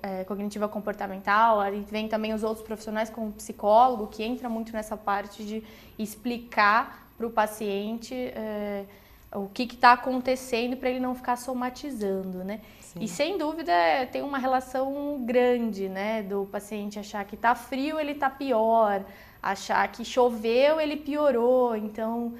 é, 0.03 0.23
cognitiva 0.23 0.69
comportamental, 0.69 1.59
aí 1.59 1.83
vem 1.89 2.07
também 2.07 2.31
os 2.31 2.43
outros 2.43 2.65
profissionais 2.65 3.09
como 3.09 3.31
psicólogo, 3.31 4.05
que 4.07 4.23
entra 4.23 4.47
muito 4.47 4.71
nessa 4.71 4.95
parte 4.95 5.43
de 5.43 5.63
explicar 5.97 7.07
para 7.17 7.25
o 7.25 7.31
paciente 7.31 8.13
é, 8.13 8.85
o 9.33 9.47
que 9.47 9.63
está 9.63 9.93
acontecendo 9.93 10.77
para 10.77 10.89
ele 10.89 10.99
não 10.99 11.15
ficar 11.15 11.37
somatizando, 11.37 12.43
né? 12.43 12.61
Sim. 12.81 12.99
E 13.01 13.07
sem 13.07 13.37
dúvida 13.37 13.73
tem 14.11 14.21
uma 14.21 14.37
relação 14.37 15.23
grande, 15.25 15.89
né? 15.89 16.21
Do 16.21 16.45
paciente 16.51 16.99
achar 16.99 17.25
que 17.25 17.35
está 17.35 17.55
frio, 17.55 17.99
ele 17.99 18.11
está 18.11 18.29
pior, 18.29 19.03
achar 19.41 19.87
que 19.87 20.03
choveu, 20.05 20.79
ele 20.79 20.97
piorou. 20.97 21.75
Então, 21.75 22.33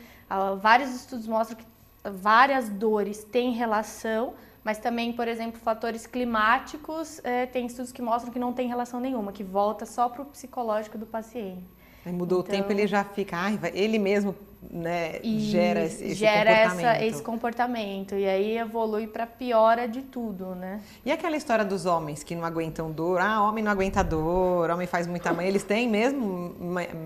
vários 0.60 0.94
estudos 0.94 1.28
mostram 1.28 1.58
que 1.58 1.71
várias 2.04 2.70
dores 2.70 3.24
têm 3.24 3.52
relação, 3.52 4.34
mas 4.64 4.78
também, 4.78 5.14
por 5.14 5.28
exemplo, 5.28 5.60
fatores 5.60 6.06
climáticos, 6.06 7.20
é, 7.24 7.46
tem 7.46 7.66
estudos 7.66 7.92
que 7.92 8.02
mostram 8.02 8.32
que 8.32 8.40
não 8.40 8.54
tem 8.54 8.68
relação 8.68 9.00
nenhuma, 9.00 9.32
que 9.32 9.44
volta 9.44 9.86
só 9.86 10.08
para 10.10 10.22
o 10.22 10.26
psicológico 10.26 10.98
do 10.98 11.06
paciente. 11.06 11.81
Aí 12.06 12.12
mudou 12.12 12.40
então, 12.40 12.56
o 12.56 12.58
tempo, 12.58 12.72
ele 12.72 12.88
já 12.88 13.04
fica, 13.04 13.38
ai, 13.38 13.60
ele 13.74 14.00
mesmo 14.00 14.36
né, 14.70 15.20
gera 15.24 15.84
esse, 15.84 16.04
esse 16.04 16.16
gera 16.16 16.52
comportamento. 16.52 16.86
Essa, 16.86 17.06
esse 17.06 17.24
comportamento. 17.24 18.16
E 18.16 18.28
aí 18.28 18.58
evolui 18.58 19.08
para 19.08 19.26
piora 19.26 19.88
de 19.88 20.02
tudo, 20.02 20.56
né? 20.56 20.82
E 21.06 21.12
aquela 21.12 21.36
história 21.36 21.66
dos 21.66 21.86
homens 21.86 22.24
que 22.24 22.36
não 22.36 22.46
aguentam 22.46 22.92
dor? 22.92 23.20
Ah, 23.20 23.42
homem 23.44 23.64
não 23.64 23.72
aguenta 23.72 24.04
dor, 24.04 24.70
homem 24.70 24.88
faz 24.88 25.08
muita 25.08 25.34
mãe. 25.34 25.48
Eles 25.48 25.64
têm 25.64 25.88
mesmo 25.88 26.56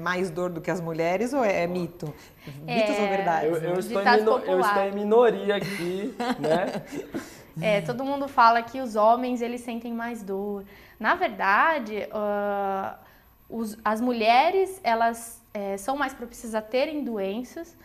mais 0.01 0.29
dor 0.29 0.49
do 0.49 0.59
que 0.59 0.69
as 0.69 0.81
mulheres 0.81 1.33
ou 1.33 1.43
é, 1.43 1.63
é 1.63 1.67
mito? 1.67 2.13
Mitos 2.65 2.97
é, 2.97 3.01
ou 3.01 3.09
verdade? 3.09 3.45
Eu, 3.47 3.55
eu, 3.55 3.79
estou 3.79 4.03
mino, 4.03 4.39
eu, 4.45 4.59
estou 4.59 4.83
em 4.83 4.91
minoria 4.91 5.55
aqui, 5.55 6.15
né? 6.39 6.83
É, 7.61 7.79
todo 7.79 8.03
mundo 8.03 8.27
fala 8.27 8.61
que 8.61 8.81
os 8.81 8.97
homens 8.97 9.41
eles 9.41 9.61
sentem 9.61 9.93
mais 9.93 10.21
dor. 10.21 10.65
Na 10.99 11.15
verdade, 11.15 12.05
uh, 12.11 13.04
os, 13.49 13.77
as 13.83 14.01
mulheres 14.01 14.79
elas 14.83 15.41
é, 15.53 15.77
são 15.77 15.95
mais 15.95 16.13
propícias 16.13 16.55
a 16.55 16.61
terem 16.61 17.03
doenças 17.03 17.77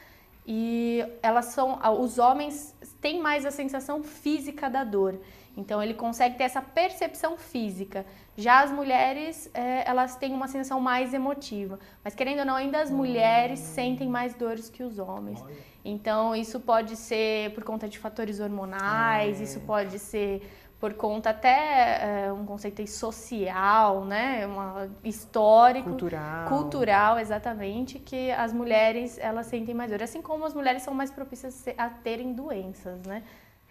e 0.47 1.05
elas 1.23 1.47
são 1.47 1.79
os 2.01 2.19
homens 2.19 2.75
têm 3.01 3.21
mais 3.21 3.45
a 3.47 3.51
sensação 3.51 4.03
física 4.03 4.69
da 4.69 4.85
dor. 4.85 5.21
Então 5.57 5.83
ele 5.83 5.95
consegue 5.95 6.37
ter 6.37 6.45
essa 6.45 6.63
percepção 6.63 7.37
física. 7.37 8.07
Já 8.37 8.63
as 8.63 8.71
mulheres 8.71 9.51
é, 9.53 9.89
elas 9.89 10.17
têm 10.17 10.33
uma 10.33 10.49
sensação 10.49 10.81
mais 10.81 11.13
emotiva. 11.13 11.79
Mas 12.03 12.15
querendo 12.15 12.41
ou 12.41 12.45
não 12.47 12.55
ainda 12.55 12.81
as 12.81 12.91
mulheres 12.91 13.59
sentem 13.59 14.09
mais 14.09 14.35
dores 14.35 14.71
que 14.71 14.83
os 14.83 14.99
homens. 14.99 15.43
Então 15.85 16.35
isso 16.35 16.61
pode 16.61 16.97
ser 16.97 17.53
por 17.55 17.65
conta 17.65 17.89
de 17.89 17.99
fatores 17.99 18.41
hormonais 18.41 19.41
é. 19.41 19.45
isso 19.45 19.61
pode 19.61 19.99
ser 19.99 20.43
por 20.81 20.95
conta 20.95 21.29
até 21.29 22.25
é, 22.25 22.33
um 22.33 22.47
conceito 22.47 22.85
social, 22.89 24.03
né, 24.03 24.47
uma 24.47 24.89
histórico, 25.05 25.91
cultural. 25.91 26.49
cultural, 26.49 27.19
exatamente, 27.19 27.99
que 27.99 28.31
as 28.33 28.51
mulheres 28.51 29.19
elas 29.19 29.47
sentem 29.47 29.75
mais 29.75 29.91
dor, 29.91 30.03
assim 30.03 30.23
como 30.23 30.47
as 30.47 30.55
mulheres 30.55 30.83
são 30.83 30.95
mais 30.95 31.11
propícias 31.11 31.67
a 31.77 31.91
terem 31.91 32.33
doenças, 32.33 32.99
né? 33.03 33.23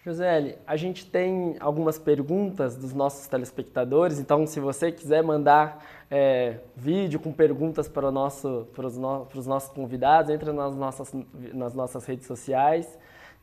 José, 0.02 0.56
a 0.66 0.76
gente 0.76 1.04
tem 1.04 1.56
algumas 1.60 1.98
perguntas 1.98 2.74
dos 2.74 2.94
nossos 2.94 3.26
telespectadores, 3.26 4.18
então 4.18 4.46
se 4.46 4.58
você 4.58 4.90
quiser 4.90 5.22
mandar 5.22 5.84
é, 6.10 6.60
vídeo 6.74 7.20
com 7.20 7.32
perguntas 7.32 7.86
para, 7.86 8.08
o 8.08 8.12
nosso, 8.12 8.66
para, 8.72 8.86
os 8.86 8.96
no, 8.96 9.26
para 9.26 9.38
os 9.38 9.46
nossos 9.46 9.70
convidados, 9.70 10.30
entra 10.30 10.54
nas 10.54 10.74
nossas, 10.74 11.12
nas 11.52 11.74
nossas 11.74 12.06
redes 12.06 12.26
sociais. 12.26 12.98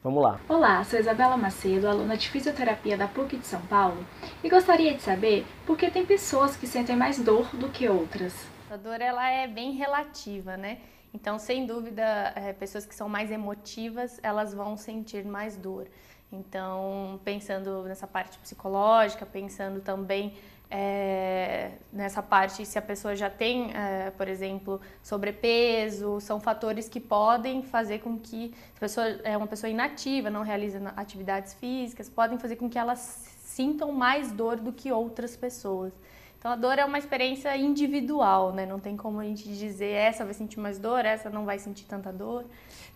Vamos 0.07 0.23
lá. 0.23 0.39
Olá, 0.47 0.81
sou 0.85 0.97
Isabela 0.97 1.35
Macedo, 1.35 1.85
aluna 1.85 2.15
de 2.15 2.29
fisioterapia 2.29 2.95
da 2.95 3.09
PUC 3.09 3.35
de 3.35 3.45
São 3.45 3.59
Paulo, 3.63 4.05
e 4.41 4.47
gostaria 4.49 4.93
de 4.93 5.01
saber 5.01 5.45
por 5.65 5.77
que 5.77 5.91
tem 5.91 6.05
pessoas 6.05 6.55
que 6.55 6.65
sentem 6.65 6.95
mais 6.95 7.19
dor 7.19 7.53
do 7.53 7.67
que 7.67 7.89
outras. 7.89 8.33
A 8.71 8.77
dor 8.77 9.01
ela 9.01 9.29
é 9.29 9.45
bem 9.49 9.73
relativa, 9.73 10.55
né? 10.55 10.77
Então, 11.13 11.37
sem 11.37 11.65
dúvida, 11.65 12.31
é, 12.37 12.53
pessoas 12.53 12.85
que 12.85 12.95
são 12.95 13.09
mais 13.09 13.29
emotivas, 13.31 14.17
elas 14.23 14.53
vão 14.53 14.77
sentir 14.77 15.25
mais 15.25 15.57
dor. 15.57 15.89
Então, 16.31 17.19
pensando 17.25 17.83
nessa 17.83 18.07
parte 18.07 18.37
psicológica, 18.37 19.25
pensando 19.25 19.81
também 19.81 20.37
é, 20.69 21.71
nessa 21.93 22.21
parte, 22.21 22.65
se 22.65 22.77
a 22.77 22.81
pessoa 22.81 23.15
já 23.15 23.29
tem, 23.29 23.71
é, 23.73 24.11
por 24.11 24.27
exemplo, 24.27 24.81
sobrepeso, 25.01 26.19
são 26.19 26.39
fatores 26.39 26.89
que 26.89 26.99
podem 26.99 27.63
fazer 27.63 27.99
com 27.99 28.17
que, 28.17 28.53
a 28.75 28.79
pessoa 28.79 29.05
é 29.23 29.37
uma 29.37 29.47
pessoa 29.47 29.69
inativa, 29.69 30.29
não 30.29 30.41
realiza 30.41 30.79
atividades 30.95 31.53
físicas, 31.53 32.09
podem 32.09 32.37
fazer 32.37 32.57
com 32.57 32.69
que 32.69 32.77
elas 32.77 32.99
sintam 33.43 33.91
mais 33.91 34.31
dor 34.31 34.57
do 34.57 34.73
que 34.73 34.91
outras 34.91 35.37
pessoas. 35.37 35.93
Então 36.39 36.51
a 36.51 36.55
dor 36.55 36.77
é 36.77 36.85
uma 36.85 36.99
experiência 36.99 37.55
individual, 37.57 38.53
né? 38.53 38.65
Não 38.65 38.79
tem 38.79 38.95
como 38.95 39.19
a 39.19 39.23
gente 39.23 39.43
dizer 39.43 39.89
essa 39.89 40.23
vai 40.23 40.33
sentir 40.33 40.59
mais 40.59 40.77
dor, 40.77 41.03
essa 41.03 41.29
não 41.29 41.45
vai 41.45 41.57
sentir 41.57 41.85
tanta 41.85 42.13
dor. 42.13 42.45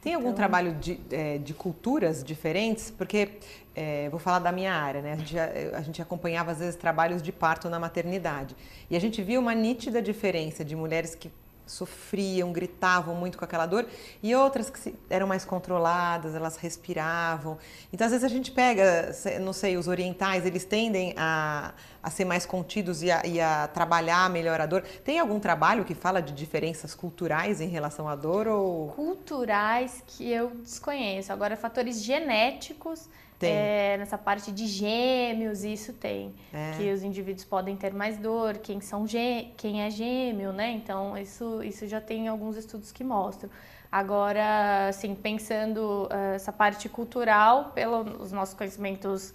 Tem 0.02 0.14
algum 0.14 0.28
então... 0.28 0.36
trabalho 0.36 0.76
de, 0.76 1.00
é, 1.12 1.38
de 1.38 1.54
culturas 1.54 2.24
diferentes? 2.24 2.92
Porque 2.92 3.30
é, 3.76 4.10
vou 4.10 4.20
falar 4.20 4.40
da 4.40 4.52
minha 4.52 4.74
área, 4.74 5.02
né? 5.02 5.14
A 5.14 5.16
gente, 5.16 5.40
a 5.40 5.82
gente, 5.82 6.02
acompanhava 6.02 6.52
às 6.52 6.60
vezes 6.60 6.76
trabalhos 6.76 7.22
de 7.22 7.32
parto 7.32 7.70
na 7.70 7.80
maternidade 7.80 8.56
e 8.90 8.96
a 8.96 9.00
gente 9.00 9.22
via 9.24 9.40
uma 9.40 9.56
nítida 9.56 10.02
diferença 10.02 10.64
de 10.64 10.76
mulheres 10.76 11.16
que 11.16 11.32
sofriam, 11.66 12.52
gritavam 12.52 13.16
muito 13.16 13.38
com 13.38 13.46
aquela 13.46 13.66
dor 13.66 13.86
e 14.22 14.36
outras 14.36 14.70
que 14.70 14.94
eram 15.10 15.28
mais 15.28 15.46
controladas, 15.46 16.36
elas 16.36 16.58
respiravam. 16.58 17.58
Então 17.92 18.06
às 18.06 18.12
vezes 18.12 18.24
a 18.24 18.28
gente 18.28 18.52
pega, 18.52 19.12
não 19.42 19.54
sei, 19.54 19.78
os 19.78 19.88
orientais 19.88 20.46
eles 20.46 20.66
tendem 20.66 21.14
a, 21.18 21.74
a 22.02 22.10
ser 22.10 22.26
mais 22.26 22.46
contidos 22.46 23.02
e 23.02 23.12
a, 23.12 23.26
e 23.26 23.40
a 23.40 23.68
trabalhar 23.68 24.30
melhor 24.30 24.60
a 24.60 24.66
dor. 24.66 24.84
Tem 25.04 25.20
algum 25.20 25.40
trabalho 25.40 25.86
que 25.86 25.96
fala 25.96 26.22
de 26.22 26.34
diferenças 26.34 26.94
culturais 26.94 27.62
em 27.62 27.68
relação 27.68 28.08
à 28.08 28.16
dor 28.16 28.48
ou 28.48 28.90
culturais 28.90 30.04
que 30.06 30.30
eu 30.30 30.50
desconheço? 30.50 31.32
Agora 31.32 31.56
fatores 31.56 32.04
genéticos. 32.04 33.08
É, 33.48 33.98
nessa 33.98 34.18
parte 34.18 34.52
de 34.52 34.68
gêmeos, 34.68 35.64
isso 35.64 35.94
tem. 35.94 36.34
É. 36.54 36.72
Que 36.78 36.92
os 36.92 37.04
indivíduos 37.04 37.46
podem 37.46 37.76
ter 37.76 37.94
mais 37.94 38.18
dor, 38.18 38.58
quem, 38.58 38.82
são 38.82 39.06
quem 39.58 39.84
é 39.84 39.90
gêmeo, 39.90 40.52
né? 40.52 40.72
Então, 40.72 41.18
isso, 41.18 41.64
isso 41.64 41.88
já 41.88 42.02
tem 42.02 42.28
alguns 42.28 42.58
estudos 42.58 42.92
que 42.92 43.04
mostram. 43.04 43.50
Agora, 43.92 44.88
assim, 44.88 45.14
pensando 45.14 46.08
uh, 46.10 46.36
essa 46.36 46.54
parte 46.54 46.88
cultural, 46.88 47.72
pelos 47.76 48.32
nossos 48.32 48.56
conhecimentos 48.56 49.34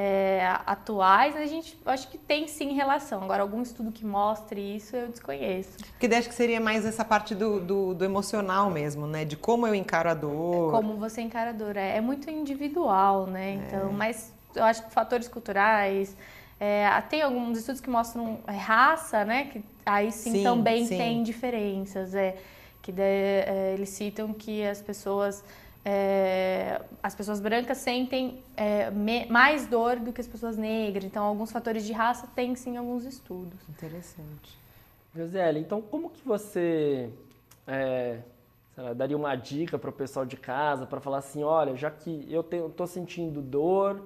é, 0.00 0.56
atuais, 0.64 1.34
a 1.34 1.44
gente 1.44 1.76
acho 1.84 2.06
que 2.06 2.16
tem 2.16 2.46
sim 2.46 2.72
relação. 2.72 3.20
Agora, 3.20 3.42
algum 3.42 3.60
estudo 3.60 3.90
que 3.90 4.06
mostre 4.06 4.60
isso 4.76 4.94
eu 4.94 5.08
desconheço. 5.08 5.76
Porque 5.98 6.06
acho 6.14 6.28
que 6.28 6.36
seria 6.36 6.60
mais 6.60 6.86
essa 6.86 7.04
parte 7.04 7.34
do, 7.34 7.58
do, 7.58 7.94
do, 7.94 8.04
emocional 8.04 8.70
mesmo, 8.70 9.08
né? 9.08 9.24
De 9.24 9.36
como 9.36 9.66
eu 9.66 9.74
encaro 9.74 10.08
a 10.08 10.14
dor. 10.14 10.70
Como 10.70 10.94
você 10.98 11.20
encara 11.20 11.50
a 11.50 11.52
dor. 11.52 11.76
É, 11.76 11.96
é 11.96 12.00
muito 12.00 12.30
individual, 12.30 13.26
né? 13.26 13.54
Então, 13.54 13.88
é. 13.88 13.92
mas 13.92 14.32
eu 14.54 14.62
acho 14.62 14.84
que 14.84 14.92
fatores 14.92 15.26
culturais. 15.26 16.16
É, 16.60 16.88
tem 17.10 17.20
alguns 17.20 17.58
estudos 17.58 17.80
que 17.80 17.90
mostram 17.90 18.38
é, 18.46 18.52
raça, 18.52 19.24
né? 19.24 19.46
Que 19.46 19.64
aí 19.84 20.12
sim, 20.12 20.30
sim 20.30 20.44
também 20.44 20.86
sim. 20.86 20.96
tem 20.96 21.22
diferenças. 21.24 22.14
É, 22.14 22.36
que 22.82 22.92
de, 22.92 23.02
é, 23.02 23.74
eles 23.74 23.88
citam 23.88 24.32
que 24.32 24.64
as 24.64 24.80
pessoas 24.80 25.42
é, 25.84 26.80
as 27.02 27.14
pessoas 27.14 27.40
brancas 27.40 27.78
sentem 27.78 28.42
é, 28.56 28.90
me, 28.90 29.26
mais 29.26 29.66
dor 29.66 29.96
do 29.96 30.12
que 30.12 30.20
as 30.20 30.28
pessoas 30.28 30.56
negras. 30.56 31.04
Então, 31.04 31.24
alguns 31.24 31.50
fatores 31.50 31.84
de 31.84 31.92
raça 31.92 32.28
tem 32.34 32.54
sim 32.54 32.76
alguns 32.76 33.04
estudos. 33.04 33.58
Interessante. 33.68 34.58
Josiele, 35.14 35.60
então 35.60 35.80
como 35.80 36.10
que 36.10 36.26
você 36.26 37.10
é, 37.66 38.18
lá, 38.76 38.92
daria 38.92 39.16
uma 39.16 39.34
dica 39.34 39.78
para 39.78 39.90
o 39.90 39.92
pessoal 39.92 40.24
de 40.24 40.36
casa 40.36 40.86
para 40.86 41.00
falar 41.00 41.18
assim, 41.18 41.42
olha, 41.42 41.76
já 41.76 41.90
que 41.90 42.26
eu 42.30 42.40
estou 42.40 42.86
sentindo 42.86 43.42
dor, 43.42 44.02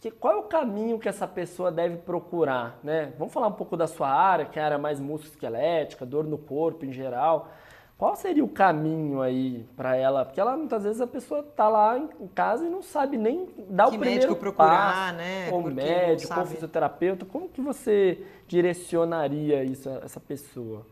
que, 0.00 0.10
qual 0.10 0.34
é 0.34 0.36
o 0.36 0.42
caminho 0.42 0.98
que 0.98 1.08
essa 1.08 1.26
pessoa 1.26 1.70
deve 1.70 1.98
procurar, 1.98 2.78
né? 2.82 3.12
Vamos 3.16 3.32
falar 3.32 3.46
um 3.46 3.52
pouco 3.52 3.76
da 3.76 3.86
sua 3.86 4.08
área, 4.10 4.44
que 4.44 4.58
é 4.58 4.62
a 4.62 4.66
área 4.66 4.78
mais 4.78 4.98
musculoesquelética, 4.98 6.04
dor 6.04 6.24
no 6.24 6.36
corpo 6.36 6.84
em 6.84 6.92
geral. 6.92 7.50
Qual 7.96 8.16
seria 8.16 8.44
o 8.44 8.48
caminho 8.48 9.22
aí 9.22 9.64
para 9.76 9.96
ela? 9.96 10.24
Porque 10.24 10.40
ela 10.40 10.56
muitas 10.56 10.82
vezes 10.82 11.00
a 11.00 11.06
pessoa 11.06 11.42
tá 11.42 11.68
lá 11.68 11.96
em 11.96 12.26
casa 12.28 12.66
e 12.66 12.68
não 12.68 12.82
sabe 12.82 13.16
nem 13.16 13.48
dar 13.68 13.84
que 13.84 13.96
o 13.96 13.98
primeiro 13.98 14.22
médico 14.22 14.36
procurar, 14.36 14.92
passo, 14.92 15.16
né? 15.16 15.50
Ou 15.52 15.62
médico, 15.62 16.38
ou 16.38 16.46
fisioterapeuta. 16.46 17.24
Como 17.24 17.48
que 17.48 17.60
você 17.60 18.26
direcionaria 18.48 19.62
isso 19.62 19.88
a 19.88 20.00
essa 20.04 20.18
pessoa? 20.18 20.84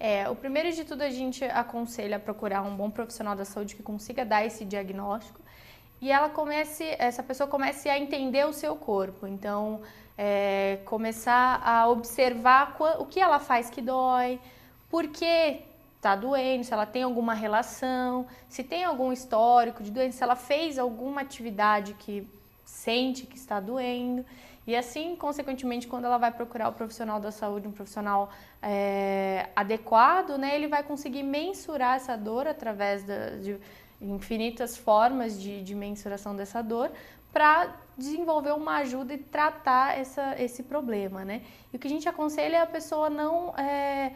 É, 0.00 0.28
o 0.28 0.34
primeiro 0.34 0.72
de 0.72 0.84
tudo 0.84 1.02
a 1.02 1.10
gente 1.10 1.44
aconselha 1.44 2.16
a 2.16 2.20
procurar 2.20 2.62
um 2.62 2.74
bom 2.74 2.90
profissional 2.90 3.36
da 3.36 3.44
saúde 3.44 3.76
que 3.76 3.82
consiga 3.84 4.24
dar 4.24 4.44
esse 4.44 4.64
diagnóstico 4.64 5.40
e 6.00 6.10
ela 6.10 6.28
comece, 6.28 6.96
essa 6.98 7.22
pessoa 7.22 7.48
comece 7.48 7.88
a 7.88 7.96
entender 7.96 8.44
o 8.44 8.52
seu 8.52 8.74
corpo. 8.74 9.28
Então, 9.28 9.80
é, 10.18 10.80
começar 10.84 11.62
a 11.64 11.88
observar 11.88 12.76
o 12.98 13.06
que 13.06 13.20
ela 13.20 13.38
faz 13.38 13.70
que 13.70 13.80
dói, 13.80 14.40
por 14.90 15.06
que 15.06 15.60
está 16.02 16.16
doendo, 16.16 16.64
se 16.64 16.72
ela 16.72 16.84
tem 16.84 17.04
alguma 17.04 17.32
relação, 17.32 18.26
se 18.48 18.64
tem 18.64 18.82
algum 18.82 19.12
histórico 19.12 19.84
de 19.84 19.90
doença, 19.92 20.18
se 20.18 20.24
ela 20.24 20.34
fez 20.34 20.76
alguma 20.76 21.20
atividade 21.20 21.94
que 21.94 22.26
sente 22.64 23.24
que 23.24 23.36
está 23.36 23.60
doendo. 23.60 24.26
E 24.66 24.74
assim, 24.74 25.14
consequentemente, 25.14 25.86
quando 25.86 26.06
ela 26.06 26.18
vai 26.18 26.32
procurar 26.32 26.68
o 26.70 26.72
profissional 26.72 27.20
da 27.20 27.30
saúde, 27.30 27.68
um 27.68 27.72
profissional 27.72 28.32
é, 28.60 29.48
adequado, 29.54 30.36
né, 30.36 30.56
ele 30.56 30.66
vai 30.66 30.82
conseguir 30.82 31.22
mensurar 31.22 31.94
essa 31.94 32.16
dor 32.16 32.48
através 32.48 33.04
da, 33.04 33.30
de 33.36 33.56
infinitas 34.00 34.76
formas 34.76 35.40
de, 35.40 35.62
de 35.62 35.72
mensuração 35.72 36.34
dessa 36.34 36.62
dor 36.62 36.90
para 37.32 37.76
desenvolver 37.96 38.52
uma 38.52 38.78
ajuda 38.78 39.14
e 39.14 39.18
tratar 39.18 39.96
essa, 39.96 40.34
esse 40.38 40.64
problema, 40.64 41.24
né? 41.24 41.42
E 41.72 41.76
o 41.76 41.78
que 41.78 41.86
a 41.86 41.90
gente 41.90 42.08
aconselha 42.08 42.56
é 42.56 42.60
a 42.60 42.66
pessoa 42.66 43.08
não 43.08 43.56
é, 43.56 44.12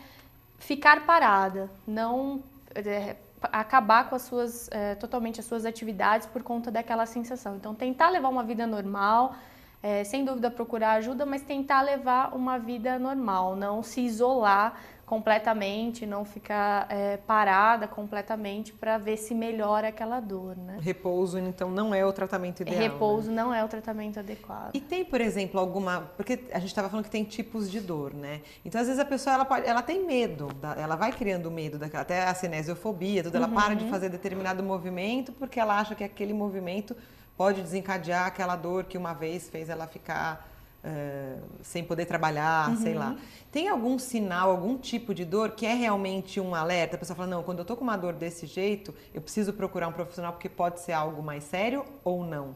ficar 0.59 1.07
parada, 1.07 1.71
não 1.87 2.43
é, 2.75 3.17
acabar 3.53 4.09
com 4.09 4.17
as 4.17 4.23
suas 4.23 4.69
é, 4.71 4.95
totalmente 4.95 5.41
as 5.41 5.47
suas 5.47 5.65
atividades 5.65 6.27
por 6.27 6.43
conta 6.43 6.71
daquela 6.71 7.07
sensação. 7.07 7.57
Então 7.57 7.75
tentar 7.75 8.11
levar 8.11 8.29
uma 8.29 8.43
vida 8.43 8.67
normal, 8.67 9.35
é, 9.83 10.05
sem 10.05 10.25
dúvida 10.25 10.51
procurar 10.51 10.93
ajuda, 10.95 11.25
mas 11.27 11.43
tentar 11.43 11.83
levar 11.83 12.35
uma 12.35 12.59
vida 12.59 12.99
normal, 12.99 13.55
não 13.55 13.83
se 13.83 14.01
isolar 14.01 14.81
completamente, 15.07 16.05
não 16.05 16.25
ficar 16.25 16.89
é, 16.91 17.17
parada 17.17 17.87
completamente 17.87 18.73
para 18.73 18.99
ver 18.99 19.17
se 19.17 19.37
melhora 19.37 19.89
aquela 19.89 20.19
dor, 20.19 20.57
né? 20.57 20.79
Repouso, 20.81 21.39
então, 21.39 21.71
não 21.71 21.95
é 21.95 22.05
o 22.05 22.13
tratamento 22.13 22.63
ideal. 22.63 22.77
Repouso 22.77 23.31
né? 23.31 23.37
não 23.37 23.55
é 23.55 23.65
o 23.65 23.69
tratamento 23.69 24.19
adequado. 24.19 24.75
E 24.75 24.81
tem, 24.81 25.05
por 25.05 25.21
exemplo, 25.21 25.61
alguma, 25.61 26.11
porque 26.17 26.41
a 26.53 26.59
gente 26.59 26.71
estava 26.71 26.89
falando 26.89 27.05
que 27.05 27.11
tem 27.11 27.23
tipos 27.23 27.71
de 27.71 27.81
dor, 27.81 28.13
né? 28.13 28.41
Então, 28.65 28.81
às 28.81 28.89
vezes 28.89 29.01
a 29.01 29.05
pessoa 29.05 29.35
ela 29.35 29.45
pode, 29.45 29.65
ela 29.65 29.81
tem 29.81 30.05
medo, 30.05 30.49
ela 30.77 30.97
vai 30.97 31.13
criando 31.13 31.49
medo 31.53 31.79
daquela, 31.79 32.03
até 32.03 32.25
a 32.25 32.35
cinesiofobia, 32.35 33.23
tudo, 33.23 33.37
ela 33.37 33.47
uhum. 33.47 33.55
para 33.55 33.75
de 33.75 33.85
uhum. 33.85 33.91
fazer 33.91 34.09
determinado 34.09 34.61
movimento 34.61 35.33
porque 35.33 35.61
ela 35.61 35.79
acha 35.79 35.95
que 35.95 36.03
aquele 36.03 36.35
movimento 36.35 36.97
pode 37.37 37.63
desencadear 37.63 38.27
aquela 38.27 38.57
dor 38.57 38.85
que 38.85 38.99
uma 38.99 39.13
vez 39.13 39.49
fez 39.49 39.69
ela 39.69 39.87
ficar 39.87 40.56
uh, 40.87 41.43
sem 41.63 41.83
poder 41.85 42.07
trabalhar, 42.07 42.71
uhum. 42.71 42.77
sei 42.77 42.95
lá. 42.95 43.11
Uhum. 43.11 43.19
Tem 43.51 43.69
algum 43.69 43.99
sinal, 43.99 44.51
algum 44.51 44.79
tipo 44.79 45.15
de 45.15 45.25
dor 45.25 45.51
que 45.51 45.67
é 45.67 45.75
realmente 45.75 46.41
um 46.41 46.55
alerta? 46.55 46.97
A 46.97 46.99
pessoa 46.99 47.17
fala, 47.17 47.29
não, 47.29 47.43
quando 47.43 47.59
eu 47.61 47.65
tô 47.65 47.77
com 47.77 47.83
uma 47.83 47.97
dor 47.97 48.13
desse 48.13 48.47
jeito, 48.47 48.95
eu 49.13 49.21
preciso 49.21 49.53
procurar 49.53 49.89
um 49.89 49.93
profissional 49.93 50.33
porque 50.33 50.49
pode 50.49 50.81
ser 50.81 50.93
algo 50.93 51.23
mais 51.23 51.45
sério 51.45 51.85
ou 52.05 52.25
não? 52.25 52.55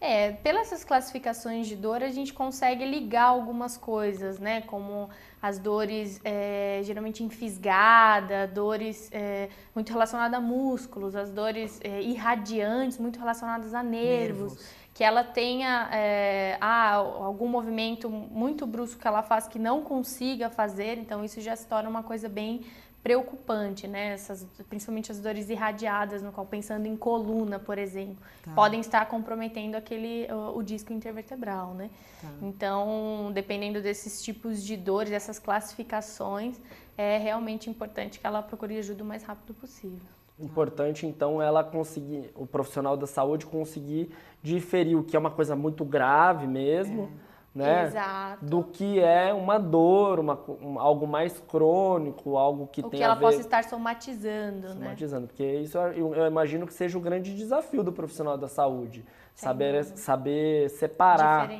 É, 0.00 0.30
pelas 0.30 0.84
classificações 0.84 1.66
de 1.66 1.74
dor, 1.74 2.04
a 2.04 2.10
gente 2.10 2.32
consegue 2.32 2.84
ligar 2.84 3.24
algumas 3.24 3.76
coisas, 3.76 4.38
né? 4.38 4.60
Como 4.60 5.10
as 5.42 5.58
dores 5.58 6.20
é, 6.24 6.80
geralmente 6.84 7.24
enfisgada, 7.24 8.46
dores 8.46 9.08
é, 9.12 9.48
muito 9.74 9.92
relacionadas 9.92 10.38
a 10.38 10.40
músculos, 10.40 11.16
as 11.16 11.32
dores 11.32 11.80
é, 11.82 12.00
irradiantes, 12.00 12.96
muito 12.96 13.18
relacionadas 13.18 13.74
a 13.74 13.82
nervos. 13.82 14.52
nervos 14.52 14.78
que 14.98 15.04
ela 15.04 15.22
tenha 15.22 15.88
é, 15.92 16.58
ah, 16.60 16.94
algum 16.94 17.46
movimento 17.46 18.10
muito 18.10 18.66
brusco 18.66 19.00
que 19.00 19.06
ela 19.06 19.22
faz 19.22 19.46
que 19.46 19.56
não 19.56 19.80
consiga 19.80 20.50
fazer, 20.50 20.98
então 20.98 21.24
isso 21.24 21.40
já 21.40 21.54
se 21.54 21.68
torna 21.68 21.88
uma 21.88 22.02
coisa 22.02 22.28
bem 22.28 22.66
preocupante, 23.00 23.86
né? 23.86 24.14
Essas, 24.14 24.44
principalmente 24.68 25.12
as 25.12 25.20
dores 25.20 25.48
irradiadas, 25.48 26.20
no 26.20 26.32
qual 26.32 26.44
pensando 26.44 26.86
em 26.86 26.96
coluna, 26.96 27.60
por 27.60 27.78
exemplo, 27.78 28.16
tá. 28.42 28.50
podem 28.56 28.80
estar 28.80 29.06
comprometendo 29.06 29.76
aquele 29.76 30.26
o, 30.32 30.58
o 30.58 30.62
disco 30.64 30.92
intervertebral, 30.92 31.74
né? 31.74 31.90
Tá. 32.20 32.28
Então, 32.42 33.30
dependendo 33.32 33.80
desses 33.80 34.20
tipos 34.20 34.64
de 34.64 34.76
dores, 34.76 35.10
dessas 35.10 35.38
classificações, 35.38 36.60
é 36.96 37.18
realmente 37.18 37.70
importante 37.70 38.18
que 38.18 38.26
ela 38.26 38.42
procure 38.42 38.76
ajuda 38.76 39.04
o 39.04 39.06
mais 39.06 39.22
rápido 39.22 39.54
possível. 39.54 40.17
Importante, 40.40 41.04
então, 41.04 41.42
ela 41.42 41.64
conseguir, 41.64 42.30
o 42.36 42.46
profissional 42.46 42.96
da 42.96 43.06
saúde 43.06 43.44
conseguir 43.44 44.10
diferir 44.40 44.96
o 44.96 45.02
que 45.02 45.16
é 45.16 45.18
uma 45.18 45.32
coisa 45.32 45.56
muito 45.56 45.84
grave 45.84 46.46
mesmo, 46.46 47.10
é. 47.56 47.58
né? 47.58 47.86
Exato. 47.86 48.44
Do 48.44 48.62
que 48.62 49.00
é 49.00 49.34
uma 49.34 49.58
dor, 49.58 50.20
uma, 50.20 50.38
um, 50.62 50.78
algo 50.78 51.08
mais 51.08 51.40
crônico, 51.40 52.36
algo 52.36 52.68
que 52.68 52.80
o 52.80 52.88
tem 52.88 52.98
que 52.98 53.04
ela 53.04 53.14
a 53.14 53.16
ver... 53.16 53.22
possa 53.22 53.40
estar 53.40 53.64
somatizando, 53.64 54.68
né? 54.68 54.74
Somatizando, 54.74 55.22
né? 55.22 55.26
porque 55.26 55.44
isso 55.56 55.76
eu, 55.76 56.14
eu, 56.14 56.26
imagino 56.26 56.68
que 56.68 56.72
seja 56.72 56.96
o 56.96 57.00
grande 57.00 57.34
desafio 57.34 57.82
do 57.82 57.92
profissional 57.92 58.38
da 58.38 58.46
saúde. 58.46 59.04
saber, 59.34 59.84
saber 59.84 60.70
separar 60.70 61.50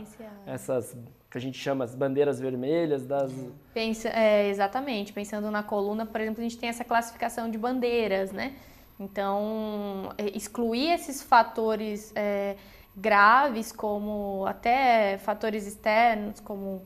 essas 0.46 0.96
que 1.30 1.36
a 1.36 1.40
gente 1.40 1.58
chama 1.58 1.84
as 1.84 1.94
bandeiras 1.94 2.40
vermelhas 2.40 3.06
das. 3.06 3.32
Pensa, 3.74 4.08
é, 4.08 4.48
exatamente. 4.48 5.12
Pensando 5.12 5.50
na 5.50 5.62
coluna, 5.62 6.06
por 6.06 6.20
exemplo, 6.20 6.40
a 6.40 6.42
gente 6.42 6.58
tem 6.58 6.68
essa 6.68 6.84
classificação 6.84 7.50
de 7.50 7.58
bandeiras, 7.58 8.32
né? 8.32 8.54
Então, 8.98 10.12
é, 10.16 10.36
excluir 10.36 10.90
esses 10.92 11.22
fatores 11.22 12.12
é, 12.16 12.56
graves, 12.96 13.70
como 13.70 14.44
até 14.46 15.18
fatores 15.18 15.66
externos, 15.66 16.40
como 16.40 16.82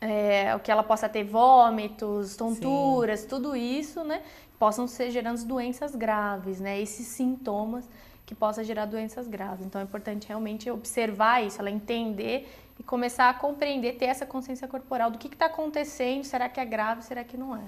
é, 0.00 0.54
o 0.54 0.60
que 0.60 0.70
ela 0.70 0.82
possa 0.82 1.08
ter 1.08 1.24
vômitos, 1.24 2.36
tonturas, 2.36 3.20
Sim. 3.20 3.28
tudo 3.28 3.56
isso, 3.56 4.04
né? 4.04 4.22
Possam 4.58 4.86
ser 4.86 5.10
gerando 5.10 5.44
doenças 5.44 5.94
graves, 5.94 6.60
né? 6.60 6.80
Esses 6.80 7.06
sintomas 7.06 7.88
que 8.24 8.34
possa 8.34 8.64
gerar 8.64 8.86
doenças 8.86 9.28
graves. 9.28 9.64
Então 9.64 9.80
é 9.80 9.84
importante 9.84 10.26
realmente 10.26 10.70
observar 10.70 11.44
isso, 11.44 11.60
ela 11.60 11.70
entender 11.70 12.50
e 12.78 12.82
começar 12.82 13.30
a 13.30 13.34
compreender, 13.34 13.96
ter 13.96 14.06
essa 14.06 14.26
consciência 14.26 14.66
corporal 14.66 15.10
do 15.10 15.18
que 15.18 15.28
está 15.28 15.46
acontecendo, 15.46 16.24
será 16.24 16.48
que 16.48 16.60
é 16.60 16.64
grave, 16.64 17.02
será 17.02 17.24
que 17.24 17.36
não 17.36 17.56
é. 17.56 17.62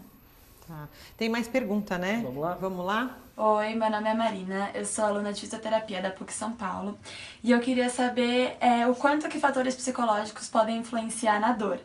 Tá. 0.66 0.87
Tem 1.16 1.31
mais 1.31 1.48
pergunta, 1.48 1.96
né? 1.96 2.20
Vamos 2.22 2.42
lá? 2.42 2.55
Vamos 2.55 2.85
lá? 2.85 3.16
Oi, 3.35 3.74
meu 3.74 3.88
nome 3.88 4.09
é 4.09 4.14
Marina, 4.14 4.70
eu 4.74 4.85
sou 4.85 5.05
aluna 5.05 5.33
de 5.33 5.40
fisioterapia 5.40 6.03
da 6.03 6.11
PUC 6.11 6.33
São 6.33 6.53
Paulo 6.53 6.98
e 7.42 7.53
eu 7.53 7.61
queria 7.61 7.88
saber 7.88 8.57
é, 8.61 8.87
o 8.87 8.94
quanto 8.94 9.29
que 9.29 9.38
fatores 9.38 9.77
psicológicos 9.77 10.48
podem 10.48 10.79
influenciar 10.79 11.40
na 11.40 11.53
dor. 11.53 11.79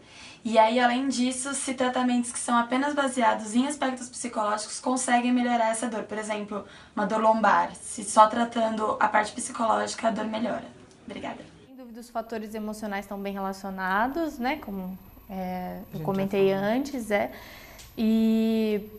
E 0.46 0.58
aí, 0.60 0.78
além 0.78 1.08
disso, 1.08 1.54
se 1.54 1.74
tratamentos 1.74 2.32
que 2.32 2.40
são 2.40 2.58
apenas 2.58 2.94
baseados 2.94 3.56
em 3.56 3.66
aspectos 3.66 4.10
psicológicos 4.10 4.78
conseguem 4.78 5.32
melhorar 5.32 5.70
essa 5.70 5.88
dor. 5.88 6.04
Por 6.04 6.18
exemplo, 6.18 6.66
uma 6.94 7.06
dor 7.06 7.22
lombar, 7.22 7.74
se 7.76 8.04
só 8.04 8.28
tratando 8.28 8.98
a 9.00 9.08
parte 9.08 9.32
psicológica 9.32 10.10
a 10.10 10.12
dor 10.12 10.26
melhora. 10.26 10.66
Obrigada. 11.06 11.46
Sem 11.66 11.76
dúvida, 11.78 12.02
os 12.02 12.10
fatores 12.10 12.54
emocionais 12.54 13.06
estão 13.06 13.18
bem 13.18 13.32
relacionados, 13.32 14.38
né? 14.38 14.58
Como 14.58 14.98
é, 15.30 15.80
eu 15.94 16.02
comentei 16.02 16.52
antes, 16.52 17.10
é. 17.10 17.32
E 17.98 18.90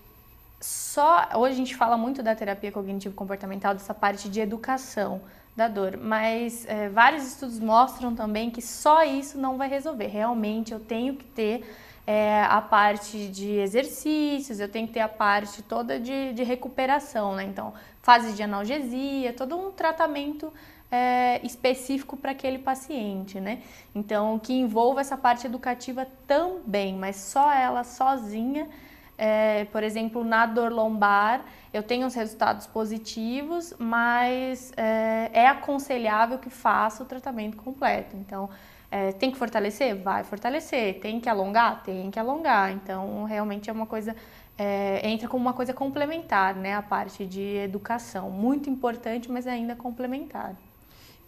só 0.59 1.29
hoje 1.35 1.53
a 1.53 1.57
gente 1.57 1.77
fala 1.77 1.99
muito 1.99 2.23
da 2.23 2.35
terapia 2.35 2.73
cognitivo 2.73 3.15
comportamental 3.15 3.75
dessa 3.75 3.93
parte 3.93 4.31
de 4.31 4.41
educação 4.41 5.21
da 5.57 5.69
dor, 5.69 5.97
mas 5.97 6.67
é, 6.67 6.89
vários 6.89 7.27
estudos 7.27 7.61
mostram 7.61 8.15
também 8.15 8.51
que 8.51 8.61
só 8.61 9.05
isso 9.05 9.39
não 9.39 9.57
vai 9.57 9.69
resolver. 9.69 10.09
Realmente 10.09 10.73
eu 10.73 10.81
tenho 10.81 11.15
que 11.15 11.25
ter 11.25 11.65
é, 12.07 12.43
a 12.43 12.61
parte 12.61 13.29
de 13.29 13.51
exercícios, 13.59 14.61
eu 14.61 14.69
tenho 14.69 14.87
que 14.87 14.95
ter 14.95 15.01
a 15.01 15.09
parte 15.09 15.63
toda 15.63 15.99
de, 15.99 16.33
de 16.33 16.43
recuperação, 16.43 17.35
né? 17.35 17.45
Então, 17.45 17.73
fases 18.03 18.37
de 18.37 18.43
analgesia, 18.43 19.33
todo 19.33 19.57
um 19.57 19.71
tratamento 19.71 20.53
é, 20.91 21.41
específico 21.45 22.17
para 22.17 22.33
aquele 22.33 22.59
paciente, 22.59 23.41
né? 23.41 23.63
Então, 23.95 24.39
que 24.39 24.53
envolva 24.53 25.01
essa 25.01 25.17
parte 25.17 25.47
educativa 25.47 26.07
também, 26.27 26.95
mas 26.95 27.17
só 27.17 27.53
ela 27.53 27.85
sozinha 27.85 28.69
é, 29.17 29.65
por 29.67 29.83
exemplo, 29.83 30.25
na 30.25 30.47
dor 30.47 30.73
lombar, 30.73 31.45
eu 31.73 31.83
tenho 31.83 32.07
os 32.07 32.15
resultados 32.15 32.67
positivos, 32.67 33.75
mas 33.79 34.73
é, 34.77 35.31
é 35.33 35.47
aconselhável 35.49 36.39
que 36.39 36.51
faça 36.51 37.03
o 37.03 37.07
tratamento 37.07 37.57
completo. 37.57 38.17
Então, 38.17 38.49
é, 38.91 39.13
tem 39.13 39.31
que 39.31 39.37
fortalecer? 39.37 39.97
Vai 39.97 40.23
fortalecer. 40.23 41.01
Tem 41.01 41.19
que 41.21 41.29
alongar? 41.29 41.83
Tem 41.83 42.11
que 42.11 42.19
alongar. 42.19 42.73
Então, 42.73 43.25
realmente 43.25 43.69
é 43.69 43.73
uma 43.73 43.87
coisa, 43.87 44.15
é, 44.57 45.01
entra 45.09 45.29
como 45.29 45.45
uma 45.45 45.53
coisa 45.53 45.73
complementar, 45.73 46.55
né? 46.55 46.75
A 46.75 46.83
parte 46.83 47.27
de 47.27 47.57
educação. 47.57 48.31
Muito 48.31 48.71
importante, 48.71 49.31
mas 49.31 49.47
ainda 49.47 49.75
complementar. 49.75 50.55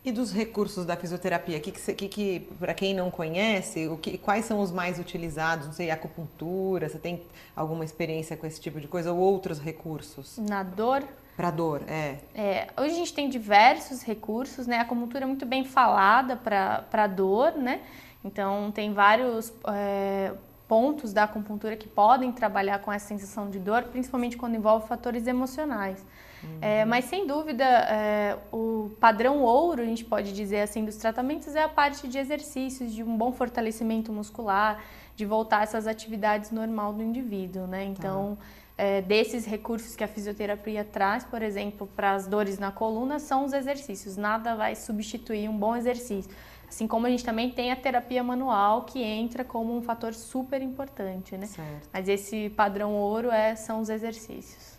E 0.07 0.13
dos 0.13 0.33
recursos 0.33 0.87
da 0.87 0.95
fisioterapia, 0.95 1.59
que, 1.59 1.73
que, 1.73 2.09
que 2.09 2.41
para 2.61 2.73
quem 2.73 2.95
não 2.95 3.11
conhece, 3.11 3.89
o 3.89 3.97
que, 3.97 4.17
quais 4.17 4.45
são 4.45 4.61
os 4.61 4.71
mais 4.71 5.01
utilizados? 5.01 5.67
Não 5.67 5.73
sei, 5.73 5.91
acupuntura, 5.91 6.89
você 6.89 6.97
tem 6.97 7.25
alguma 7.57 7.85
experiência 7.85 8.37
com 8.37 8.47
esse 8.47 8.61
tipo 8.61 8.81
de 8.81 8.87
coisa 8.87 9.13
ou 9.13 9.19
outros 9.19 9.59
recursos? 9.59 10.39
Na 10.39 10.63
dor? 10.63 11.03
Para 11.37 11.51
dor, 11.51 11.83
é. 11.89 12.19
é. 12.37 12.69
Hoje 12.77 12.95
a 12.95 12.99
gente 12.99 13.13
tem 13.13 13.29
diversos 13.29 14.03
recursos, 14.03 14.69
né? 14.69 14.79
A 14.79 14.83
acupuntura 14.83 15.25
é 15.25 15.27
muito 15.27 15.45
bem 15.45 15.65
falada 15.65 16.37
para 16.37 17.09
dor, 17.09 17.57
né? 17.57 17.81
Então 18.25 18.71
tem 18.71 18.93
vários 18.93 19.53
é, 19.67 20.33
pontos 20.69 21.13
da 21.13 21.25
acupuntura 21.25 21.77
que 21.77 21.89
podem 21.89 22.33
trabalhar 22.33 22.81
com 22.81 22.93
essa 22.93 23.07
sensação 23.07 23.49
de 23.49 23.59
dor, 23.59 23.85
principalmente 23.85 24.37
quando 24.37 24.57
envolve 24.57 24.87
fatores 24.87 25.27
emocionais. 25.27 26.05
Uhum. 26.43 26.59
É, 26.61 26.85
mas 26.85 27.07
sem 27.07 27.27
dúvida, 27.27 27.65
é, 27.65 28.37
o 28.53 28.91
padrão 29.01 29.43
ouro, 29.43 29.83
a 29.83 29.85
gente 29.85 30.05
pode 30.05 30.33
dizer 30.33 30.61
assim, 30.61 30.85
dos 30.85 30.97
tratamentos 30.97 31.55
é 31.55 31.63
a 31.63 31.69
parte 31.69 32.09
de 32.09 32.19
exercícios, 32.19 32.93
de 32.93 33.03
um 33.03 33.17
bom 33.17 33.33
fortalecimento 33.33 34.13
muscular, 34.13 34.83
de 35.15 35.25
voltar 35.25 35.63
essas 35.63 35.87
atividades 35.87 36.51
normal 36.51 36.93
do 36.93 37.03
indivíduo, 37.03 37.67
né? 37.67 37.85
Então, 37.85 38.37
tá. 38.77 38.83
é, 38.83 39.01
desses 39.01 39.47
recursos 39.47 39.97
que 39.97 40.05
a 40.05 40.09
fisioterapia 40.09 40.85
traz, 40.85 41.25
por 41.25 41.43
exemplo, 41.43 41.89
para 41.97 42.13
as 42.13 42.27
dores 42.27 42.59
na 42.59 42.71
coluna, 42.71 43.19
são 43.19 43.45
os 43.45 43.53
exercícios. 43.53 44.17
Nada 44.17 44.55
vai 44.55 44.75
substituir 44.75 45.49
um 45.49 45.57
bom 45.57 45.75
exercício. 45.75 46.31
Assim 46.69 46.87
como 46.87 47.07
a 47.07 47.11
gente 47.11 47.25
também 47.25 47.51
tem 47.51 47.71
a 47.71 47.77
terapia 47.77 48.23
manual 48.23 48.83
que 48.83 49.03
entra 49.03 49.45
como 49.45 49.77
um 49.77 49.83
fator 49.83 50.13
super 50.15 50.61
importante, 50.61 51.37
né? 51.37 51.47
Certo. 51.47 51.89
Mas 51.93 52.09
esse 52.09 52.51
padrão 52.51 52.93
ouro 52.95 53.31
é, 53.31 53.55
são 53.55 53.81
os 53.81 53.89
exercícios 53.89 54.77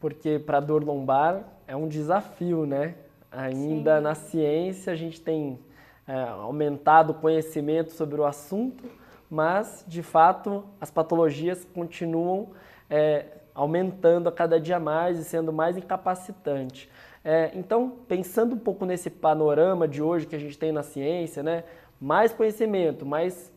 porque 0.00 0.38
para 0.38 0.60
dor 0.60 0.84
lombar 0.84 1.42
é 1.66 1.74
um 1.74 1.88
desafio, 1.88 2.66
né? 2.66 2.94
Ainda 3.30 3.96
Sim. 3.96 4.02
na 4.02 4.14
ciência 4.14 4.92
a 4.92 4.96
gente 4.96 5.20
tem 5.20 5.58
é, 6.06 6.22
aumentado 6.22 7.10
o 7.10 7.14
conhecimento 7.14 7.92
sobre 7.92 8.20
o 8.20 8.24
assunto, 8.24 8.84
mas 9.28 9.84
de 9.86 10.02
fato 10.02 10.64
as 10.80 10.90
patologias 10.90 11.66
continuam 11.74 12.50
é, 12.88 13.26
aumentando 13.54 14.28
a 14.28 14.32
cada 14.32 14.60
dia 14.60 14.78
mais 14.78 15.18
e 15.18 15.24
sendo 15.24 15.52
mais 15.52 15.76
incapacitante. 15.76 16.88
É, 17.28 17.50
então, 17.56 17.90
pensando 18.06 18.54
um 18.54 18.58
pouco 18.58 18.86
nesse 18.86 19.10
panorama 19.10 19.88
de 19.88 20.00
hoje 20.00 20.26
que 20.26 20.36
a 20.36 20.38
gente 20.38 20.56
tem 20.56 20.70
na 20.70 20.84
ciência, 20.84 21.42
né? 21.42 21.64
Mais 22.00 22.32
conhecimento, 22.32 23.04
mais 23.04 23.52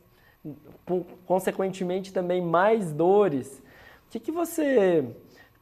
consequentemente 1.27 2.11
também 2.11 2.41
mais 2.41 2.91
dores. 2.91 3.61
O 4.07 4.09
que, 4.09 4.19
que 4.19 4.31
você 4.31 5.05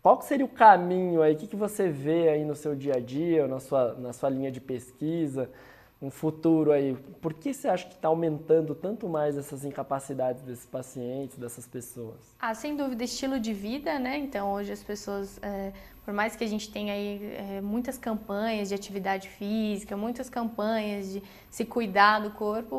qual 0.01 0.21
seria 0.21 0.45
o 0.45 0.49
caminho 0.49 1.21
aí? 1.21 1.33
O 1.33 1.35
que, 1.35 1.47
que 1.47 1.55
você 1.57 1.89
vê 1.89 2.29
aí 2.29 2.45
no 2.45 2.55
seu 2.55 2.73
dia 2.73 2.93
a 2.95 2.99
dia, 3.01 3.45
na 3.45 3.59
sua, 3.59 3.93
na 3.95 4.13
sua 4.13 4.29
linha 4.29 4.49
de 4.49 4.61
pesquisa, 4.61 5.49
um 6.01 6.09
futuro 6.09 6.71
aí? 6.71 6.95
Por 7.21 7.33
que 7.33 7.53
você 7.53 7.67
acha 7.67 7.85
que 7.85 7.95
está 7.95 8.07
aumentando 8.07 8.73
tanto 8.73 9.09
mais 9.09 9.37
essas 9.37 9.65
incapacidades 9.65 10.43
desses 10.43 10.65
pacientes, 10.65 11.37
dessas 11.37 11.67
pessoas? 11.67 12.15
Ah, 12.39 12.53
sem 12.53 12.77
dúvida, 12.77 13.03
estilo 13.03 13.37
de 13.37 13.51
vida, 13.51 13.99
né? 13.99 14.17
Então, 14.17 14.53
hoje 14.53 14.71
as 14.71 14.81
pessoas, 14.81 15.39
é, 15.43 15.73
por 16.07 16.13
mais 16.13 16.37
que 16.37 16.43
a 16.45 16.47
gente 16.47 16.71
tenha 16.71 16.93
aí 16.93 17.35
é, 17.37 17.59
muitas 17.59 17.97
campanhas 17.97 18.69
de 18.69 18.73
atividade 18.73 19.27
física, 19.27 19.97
muitas 19.97 20.29
campanhas 20.29 21.11
de 21.11 21.21
se 21.51 21.65
cuidar 21.65 22.19
do 22.19 22.31
corpo, 22.31 22.77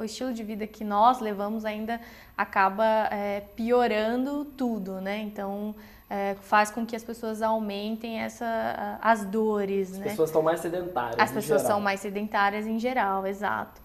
o 0.00 0.02
estilo 0.02 0.32
de 0.32 0.42
vida 0.42 0.66
que 0.66 0.82
nós 0.82 1.20
levamos 1.20 1.66
ainda 1.66 2.00
acaba 2.34 3.06
é, 3.10 3.42
piorando 3.54 4.46
tudo, 4.46 4.98
né? 4.98 5.18
Então, 5.18 5.74
é, 6.08 6.36
faz 6.40 6.70
com 6.70 6.86
que 6.86 6.96
as 6.96 7.04
pessoas 7.04 7.42
aumentem 7.42 8.20
essa, 8.20 8.98
as 9.02 9.26
dores. 9.26 9.92
As 9.92 9.98
né? 9.98 10.04
pessoas 10.08 10.30
estão 10.30 10.40
mais 10.40 10.60
sedentárias. 10.60 11.18
As 11.18 11.30
pessoas 11.30 11.60
geral. 11.60 11.76
são 11.76 11.80
mais 11.82 12.00
sedentárias 12.00 12.66
em 12.66 12.78
geral, 12.78 13.26
exato. 13.26 13.78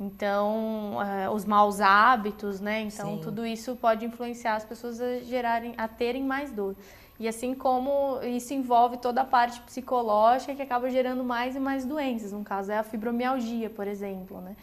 Então, 0.00 0.96
é, 1.02 1.28
os 1.28 1.44
maus 1.44 1.82
hábitos, 1.82 2.60
né? 2.60 2.80
Então, 2.80 3.16
Sim. 3.16 3.20
tudo 3.20 3.44
isso 3.44 3.76
pode 3.76 4.06
influenciar 4.06 4.54
as 4.54 4.64
pessoas 4.64 4.98
a 5.02 5.18
gerarem, 5.18 5.74
a 5.76 5.86
terem 5.86 6.24
mais 6.24 6.50
dor. 6.50 6.74
E 7.18 7.26
assim 7.26 7.54
como 7.54 8.20
isso 8.22 8.54
envolve 8.54 8.98
toda 8.98 9.22
a 9.22 9.24
parte 9.24 9.60
psicológica 9.62 10.54
que 10.54 10.62
acaba 10.62 10.88
gerando 10.88 11.24
mais 11.24 11.56
e 11.56 11.60
mais 11.60 11.84
doenças. 11.84 12.32
No 12.32 12.44
caso, 12.44 12.70
é 12.70 12.78
a 12.78 12.84
fibromialgia, 12.84 13.68
por 13.68 13.88
exemplo, 13.88 14.40
né? 14.40 14.56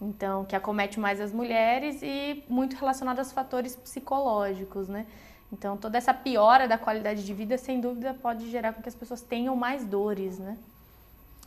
Então, 0.00 0.44
que 0.44 0.54
acomete 0.54 1.00
mais 1.00 1.20
as 1.20 1.32
mulheres 1.32 2.02
e 2.02 2.44
muito 2.48 2.76
relacionado 2.76 3.20
aos 3.20 3.32
fatores 3.32 3.76
psicológicos, 3.76 4.88
né? 4.88 5.06
Então, 5.52 5.76
toda 5.76 5.96
essa 5.96 6.12
piora 6.12 6.66
da 6.66 6.76
qualidade 6.76 7.24
de 7.24 7.32
vida, 7.32 7.56
sem 7.56 7.80
dúvida, 7.80 8.14
pode 8.20 8.50
gerar 8.50 8.72
com 8.72 8.82
que 8.82 8.88
as 8.88 8.94
pessoas 8.94 9.22
tenham 9.22 9.54
mais 9.54 9.84
dores, 9.84 10.38
né? 10.38 10.58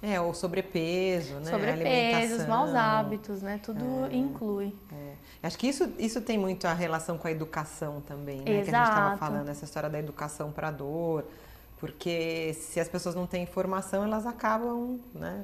É, 0.07 0.21
o 0.21 0.33
sobrepeso, 0.33 1.35
né? 1.35 1.49
Sobrepeso, 1.49 2.35
os 2.35 2.45
maus 2.45 2.75
hábitos, 2.75 3.41
né? 3.41 3.59
Tudo 3.63 4.05
é, 4.11 4.15
inclui. 4.15 4.71
É. 4.93 5.13
Acho 5.41 5.57
que 5.57 5.67
isso, 5.67 5.91
isso 5.97 6.21
tem 6.21 6.37
muito 6.37 6.67
a 6.67 6.73
relação 6.73 7.17
com 7.17 7.27
a 7.27 7.31
educação 7.31 8.01
também, 8.01 8.41
né? 8.41 8.59
Exato. 8.59 8.69
Que 8.69 8.75
a 8.75 8.79
gente 8.79 8.89
estava 8.89 9.17
falando, 9.17 9.49
essa 9.49 9.65
história 9.65 9.89
da 9.89 9.97
educação 9.97 10.51
para 10.51 10.69
dor. 10.69 11.25
Porque 11.79 12.53
se 12.53 12.79
as 12.79 12.87
pessoas 12.87 13.15
não 13.15 13.25
têm 13.25 13.43
informação, 13.43 14.03
elas 14.03 14.25
acabam, 14.27 14.99
né? 15.13 15.43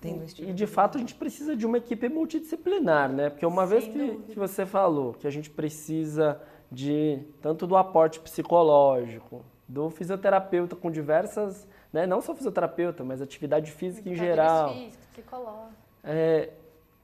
Tendo 0.00 0.24
esse 0.24 0.36
tipo 0.36 0.48
e 0.48 0.52
de 0.54 0.66
fato 0.66 0.96
a 0.96 1.00
gente 1.00 1.14
precisa 1.14 1.54
de 1.54 1.66
uma 1.66 1.76
equipe 1.76 2.08
multidisciplinar, 2.08 3.10
né? 3.10 3.28
Porque 3.28 3.44
uma 3.44 3.66
Sem 3.66 3.78
vez 3.78 3.92
que, 3.92 4.32
que 4.32 4.38
você 4.38 4.64
falou 4.64 5.12
que 5.12 5.26
a 5.26 5.30
gente 5.30 5.50
precisa 5.50 6.40
de 6.72 7.22
tanto 7.42 7.66
do 7.66 7.76
aporte 7.76 8.18
psicológico, 8.20 9.44
do 9.70 9.88
fisioterapeuta 9.88 10.74
com 10.74 10.90
diversas, 10.90 11.66
né, 11.92 12.06
não 12.06 12.20
só 12.20 12.34
fisioterapeuta, 12.34 13.04
mas 13.04 13.22
atividade 13.22 13.70
física 13.70 14.08
em 14.08 14.16
geral. 14.16 14.74
Física, 14.74 15.02
psicológica. 15.12 15.76
É, 16.02 16.50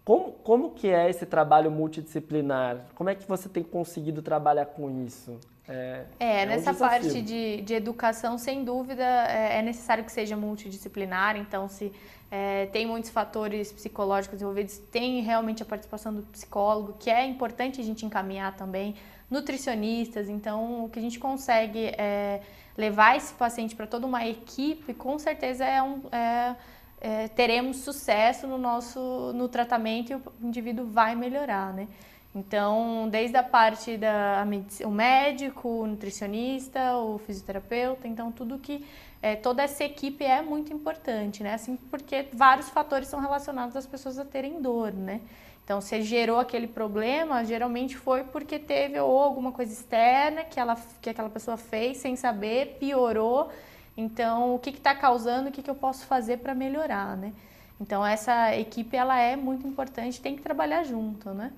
como, 0.04 0.32
como 0.32 0.70
que 0.70 0.88
é 0.88 1.08
esse 1.08 1.24
trabalho 1.26 1.70
multidisciplinar? 1.70 2.86
Como 2.94 3.08
é 3.08 3.14
que 3.14 3.26
você 3.26 3.48
tem 3.48 3.62
conseguido 3.62 4.20
trabalhar 4.20 4.66
com 4.66 5.04
isso? 5.04 5.38
É, 5.68 6.04
é, 6.20 6.42
é 6.42 6.46
nessa 6.46 6.72
um 6.72 6.76
parte 6.76 7.20
de, 7.22 7.60
de 7.62 7.74
educação, 7.74 8.38
sem 8.38 8.64
dúvida, 8.64 9.02
é, 9.02 9.58
é, 9.58 9.62
necessário 9.62 10.04
que 10.04 10.12
seja 10.12 10.36
multidisciplinar. 10.36 11.36
Então, 11.36 11.68
se 11.68 11.92
é, 12.30 12.66
tem 12.66 12.86
muitos 12.86 13.10
fatores 13.10 13.72
psicológicos 13.72 14.40
envolvidos, 14.40 14.78
tem 14.78 15.20
realmente 15.22 15.62
a 15.62 15.66
participação 15.66 16.14
do 16.14 16.22
psicólogo, 16.22 16.94
que 16.98 17.10
é 17.10 17.24
importante 17.26 17.80
a 17.80 17.84
gente 17.84 18.06
encaminhar 18.06 18.56
também 18.56 18.94
nutricionistas. 19.30 20.28
Então, 20.28 20.84
o 20.84 20.88
que 20.88 20.98
a 20.98 21.02
gente 21.02 21.18
consegue 21.18 21.86
é, 21.98 22.40
levar 22.76 23.16
esse 23.16 23.34
paciente 23.34 23.74
para 23.74 23.86
toda 23.86 24.06
uma 24.06 24.26
equipe, 24.26 24.94
com 24.94 25.18
certeza 25.18 25.64
é 25.64 25.82
um, 25.82 26.02
é, 26.12 26.56
é, 27.00 27.28
teremos 27.28 27.78
sucesso 27.78 28.46
no 28.46 28.58
nosso 28.58 29.32
no 29.34 29.48
tratamento 29.48 30.12
e 30.12 30.14
o 30.14 30.22
indivíduo 30.42 30.86
vai 30.86 31.14
melhorar, 31.14 31.72
né? 31.72 31.88
Então, 32.34 33.08
desde 33.10 33.34
a 33.38 33.42
parte 33.42 33.96
da 33.96 34.46
o 34.84 34.90
médico, 34.90 35.68
o 35.68 35.86
nutricionista, 35.86 36.94
o 36.98 37.18
fisioterapeuta, 37.18 38.06
então 38.06 38.30
tudo 38.30 38.58
que 38.58 38.84
é, 39.22 39.34
toda 39.34 39.62
essa 39.62 39.82
equipe 39.84 40.22
é 40.22 40.42
muito 40.42 40.72
importante, 40.72 41.42
né? 41.42 41.54
Assim, 41.54 41.76
porque 41.90 42.26
vários 42.34 42.68
fatores 42.68 43.08
são 43.08 43.20
relacionados 43.20 43.74
às 43.74 43.86
pessoas 43.86 44.18
a 44.18 44.24
terem 44.24 44.60
dor, 44.60 44.92
né? 44.92 45.22
Então, 45.66 45.80
se 45.80 46.00
gerou 46.02 46.38
aquele 46.38 46.68
problema, 46.68 47.44
geralmente 47.44 47.96
foi 47.96 48.22
porque 48.22 48.56
teve 48.56 49.00
ou 49.00 49.20
alguma 49.20 49.50
coisa 49.50 49.72
externa 49.72 50.44
que, 50.44 50.60
ela, 50.60 50.76
que 51.02 51.10
aquela 51.10 51.28
pessoa 51.28 51.56
fez 51.56 51.96
sem 51.96 52.14
saber, 52.14 52.76
piorou. 52.78 53.50
Então, 53.96 54.54
o 54.54 54.60
que 54.60 54.70
está 54.70 54.94
causando, 54.94 55.48
o 55.48 55.52
que, 55.52 55.60
que 55.60 55.68
eu 55.68 55.74
posso 55.74 56.06
fazer 56.06 56.36
para 56.36 56.54
melhorar, 56.54 57.16
né? 57.16 57.32
Então, 57.80 58.06
essa 58.06 58.54
equipe, 58.54 58.96
ela 58.96 59.18
é 59.18 59.34
muito 59.34 59.66
importante, 59.66 60.20
tem 60.20 60.36
que 60.36 60.42
trabalhar 60.42 60.84
junto, 60.84 61.30
né? 61.30 61.52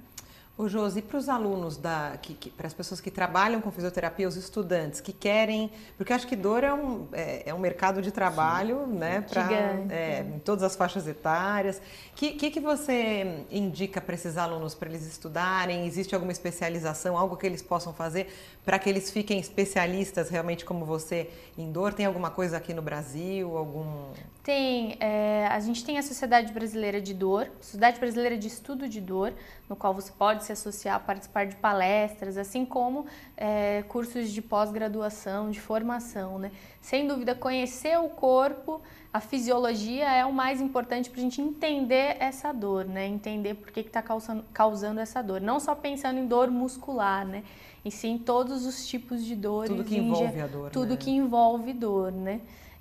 O 0.59 0.68
Josi, 0.68 1.03
para 1.03 1.16
os 1.16 1.29
alunos, 1.29 1.77
da, 1.77 2.18
que, 2.21 2.35
que, 2.35 2.51
para 2.51 2.66
as 2.66 2.75
pessoas 2.75 3.01
que 3.01 3.12
trabalham 3.12 3.61
com 3.61 3.71
fisioterapia, 3.71 4.27
os 4.27 4.35
estudantes 4.35 5.01
que 5.01 5.12
querem, 5.12 5.71
porque 5.97 6.12
acho 6.12 6.27
que 6.27 6.35
dor 6.35 6.64
é 6.64 6.75
um, 6.75 7.07
é, 7.12 7.49
é 7.51 7.55
um 7.55 7.61
mercado 7.61 8.03
de 8.03 8.11
trabalho, 8.11 8.85
Sim. 8.85 8.94
né, 8.94 9.21
para 9.21 9.53
é, 9.88 10.27
em 10.35 10.40
todas 10.40 10.64
as 10.64 10.75
faixas 10.75 11.07
etárias. 11.07 11.77
O 11.77 11.81
que, 12.16 12.33
que, 12.33 12.51
que 12.51 12.59
você 12.59 13.44
indica 13.53 14.01
para 14.01 14.16
esses 14.16 14.37
alunos 14.37 14.75
para 14.75 14.88
eles 14.88 15.07
estudarem? 15.07 15.87
Existe 15.87 16.12
alguma 16.12 16.33
especialização, 16.33 17.16
algo 17.16 17.37
que 17.37 17.47
eles 17.47 17.62
possam 17.62 17.94
fazer 17.94 18.27
para 18.64 18.81
que 18.81 18.90
eles 18.90 19.12
fiquem 19.12 19.38
especialistas 19.38 20.29
realmente 20.29 20.64
como 20.64 20.85
você 20.85 21.31
em 21.57 21.71
dor? 21.71 21.94
Tem 21.94 22.05
alguma 22.05 22.33
coisa 22.33 22.57
aqui 22.57 22.75
no 22.75 22.83
Brasil? 22.83 23.57
Algum 23.57 24.09
tem, 24.49 24.97
é, 24.99 25.47
a 25.51 25.61
gente 25.61 25.85
tem 25.85 25.99
a 25.99 26.03
Sociedade 26.03 26.55
Brasileira 26.55 27.03
de 27.03 27.12
Dor, 27.12 27.51
Sociedade 27.61 28.01
Brasileira 28.01 28.35
de 28.35 28.49
Estudo 28.49 28.88
de 28.88 28.99
Dor, 28.99 29.35
no 29.68 29.77
qual 29.77 29.92
você 29.92 30.11
pode 30.11 30.42
se 30.48 30.52
associar, 30.52 31.00
participar 31.04 31.46
de 31.46 31.56
palestras, 31.56 32.37
assim 32.37 32.64
como 32.64 33.06
é, 33.37 33.84
cursos 33.88 34.30
de 34.30 34.40
pós-graduação, 34.40 35.50
de 35.50 35.61
formação, 35.61 36.38
né? 36.38 36.50
Sem 36.80 37.06
dúvida, 37.06 37.34
conhecer 37.34 37.98
o 37.98 38.08
corpo, 38.08 38.80
a 39.12 39.20
fisiologia 39.20 40.11
é 40.11 40.24
o 40.24 40.32
mais 40.32 40.61
importante 40.61 41.11
para 41.11 41.20
a 41.20 41.22
gente 41.22 41.40
entender 41.40 42.16
essa 42.18 42.52
dor, 42.52 42.84
né? 42.84 43.06
Entender 43.06 43.54
por 43.54 43.70
que 43.70 43.80
está 43.80 44.02
causando, 44.02 44.44
causando 44.52 45.00
essa 45.00 45.22
dor. 45.22 45.40
Não 45.40 45.61
só 45.61 45.74
pensando 45.74 46.18
em 46.18 46.26
dor 46.26 46.50
muscular, 46.50 47.26
né? 47.26 47.42
E 47.84 47.90
sim 47.90 48.18
todos 48.18 48.66
os 48.66 48.87
tipos 48.87 49.24
de 49.24 49.37
dores. 49.37 49.70
Tudo 49.70 49.84
que 49.84 49.98
envolve 49.98 50.40
a 50.40 50.46
dor. 50.46 50.70
Tudo 50.70 50.90
né? 50.90 50.96
que 50.96 51.11
envolve 51.11 51.72
dor, 51.72 52.12
né? 52.12 52.40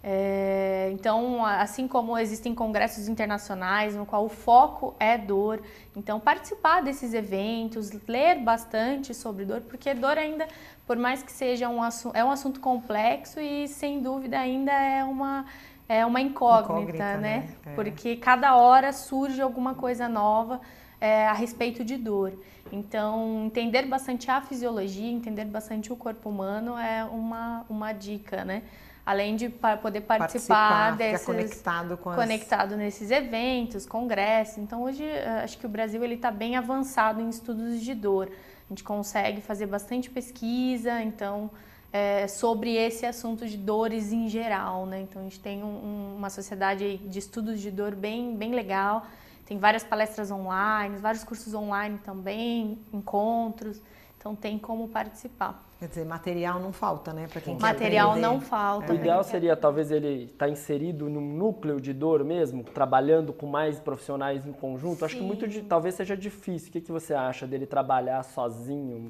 É, 0.10 0.90
então, 0.94 1.46
assim 1.46 1.86
como 1.86 2.18
existem 2.18 2.56
congressos 2.56 3.10
internacionais 3.10 3.94
no 3.94 4.06
qual 4.06 4.24
o 4.24 4.30
foco 4.30 4.96
é 4.98 5.18
dor, 5.18 5.62
então 5.98 6.18
participar 6.18 6.82
desses 6.82 7.14
eventos, 7.14 7.92
ler 8.08 8.40
bastante 8.40 9.14
sobre 9.14 9.44
dor, 9.44 9.60
porque 9.60 9.94
dor 9.94 10.18
ainda, 10.18 10.48
por 10.86 10.96
mais 10.96 11.22
que 11.22 11.30
seja 11.30 11.68
um 11.68 11.84
assunto, 11.84 12.16
é 12.16 12.24
um 12.24 12.32
assunto 12.32 12.62
complexo 12.62 13.38
e 13.42 13.68
sem 13.68 14.02
dúvida 14.02 14.40
ainda 14.40 14.72
é 14.72 15.04
uma 15.04 15.46
é 15.90 16.06
uma 16.06 16.22
incógnita, 16.22 16.74
incógnita 16.80 17.18
né? 17.18 17.20
né? 17.20 17.50
É. 17.66 17.76
Porque 17.76 18.16
cada 18.16 18.56
hora 18.56 18.94
surge 18.94 19.42
alguma 19.42 19.76
coisa 19.76 20.08
nova 20.08 20.62
é, 21.02 21.28
a 21.28 21.34
respeito 21.34 21.84
de 21.84 21.98
dor. 21.98 22.32
Então, 22.72 23.44
entender 23.46 23.86
bastante 23.86 24.32
a 24.32 24.40
fisiologia, 24.40 25.12
entender 25.12 25.46
bastante 25.46 25.92
o 25.92 25.98
corpo 25.98 26.30
humano 26.30 26.78
é 26.78 27.04
uma, 27.04 27.66
uma 27.70 27.92
dica, 27.92 28.46
né? 28.46 28.64
Além 29.08 29.38
de 29.38 29.48
poder 29.48 30.02
participar, 30.02 30.18
participar 30.18 30.98
desses 30.98 31.26
conectado 31.26 31.98
conectado 31.98 32.76
nesses 32.76 33.10
eventos, 33.10 33.86
congressos. 33.86 34.58
Então 34.58 34.84
hoje 34.84 35.02
eh, 35.02 35.44
acho 35.46 35.58
que 35.58 35.66
o 35.66 35.70
Brasil 35.70 36.04
ele 36.04 36.16
está 36.16 36.30
bem 36.30 36.58
avançado 36.58 37.22
em 37.22 37.30
estudos 37.30 37.80
de 37.80 37.96
dor. 37.96 38.28
A 38.28 38.68
gente 38.70 38.84
consegue 38.84 39.40
fazer 39.40 39.66
bastante 39.66 40.10
pesquisa, 40.10 41.02
então 41.02 41.50
é, 41.94 42.28
sobre 42.28 42.76
esse 42.76 43.06
assunto 43.06 43.48
de 43.48 43.56
dores 43.56 44.12
em 44.12 44.28
geral, 44.28 44.86
né? 44.86 45.00
Então 45.00 45.22
a 45.22 45.24
gente 45.24 45.40
tem 45.40 45.64
um, 45.64 46.16
uma 46.18 46.30
sociedade 46.30 46.98
de 46.98 47.18
estudos 47.18 47.62
de 47.62 47.72
dor 47.72 47.96
bem 47.96 48.36
bem 48.36 48.52
legal. 48.54 49.06
Tem 49.46 49.58
várias 49.58 49.86
palestras 49.86 50.30
online, 50.32 50.98
vários 50.98 51.24
cursos 51.24 51.54
online 51.54 51.98
também, 52.04 52.78
encontros. 52.92 53.82
Então 54.18 54.36
tem 54.36 54.58
como 54.58 54.88
participar. 54.88 55.64
Quer 55.80 55.88
dizer, 55.90 56.06
material 56.06 56.60
não 56.60 56.74
falta, 56.74 57.14
né? 57.14 57.28
Para 57.32 57.40
quem 57.40 57.56
quer 57.56 57.62
Material 57.62 58.10
aprender. 58.10 58.28
não 58.28 58.42
falta. 58.42 58.92
O 58.92 58.96
ideal 58.96 59.24
seria 59.24 59.56
talvez 59.56 59.92
ele 59.92 60.24
estar 60.24 60.48
tá 60.48 60.52
inserido 60.52 61.08
num 61.08 61.22
núcleo 61.22 61.80
de 61.80 61.94
dor 61.94 62.24
mesmo, 62.24 62.64
trabalhando 62.64 63.32
com 63.32 63.46
mais 63.46 63.80
profissionais 63.80 64.46
em 64.48 64.52
conjunto. 64.52 65.00
Sim. 65.00 65.06
Acho 65.06 65.16
que 65.18 65.22
muito 65.22 65.48
de, 65.48 65.62
talvez 65.62 65.94
seja 65.94 66.18
difícil. 66.18 66.70
O 66.70 66.72
que, 66.72 66.82
que 66.82 66.92
você 66.92 67.14
acha 67.14 67.46
dele 67.46 67.68
trabalhar 67.68 68.24
sozinho? 68.24 69.08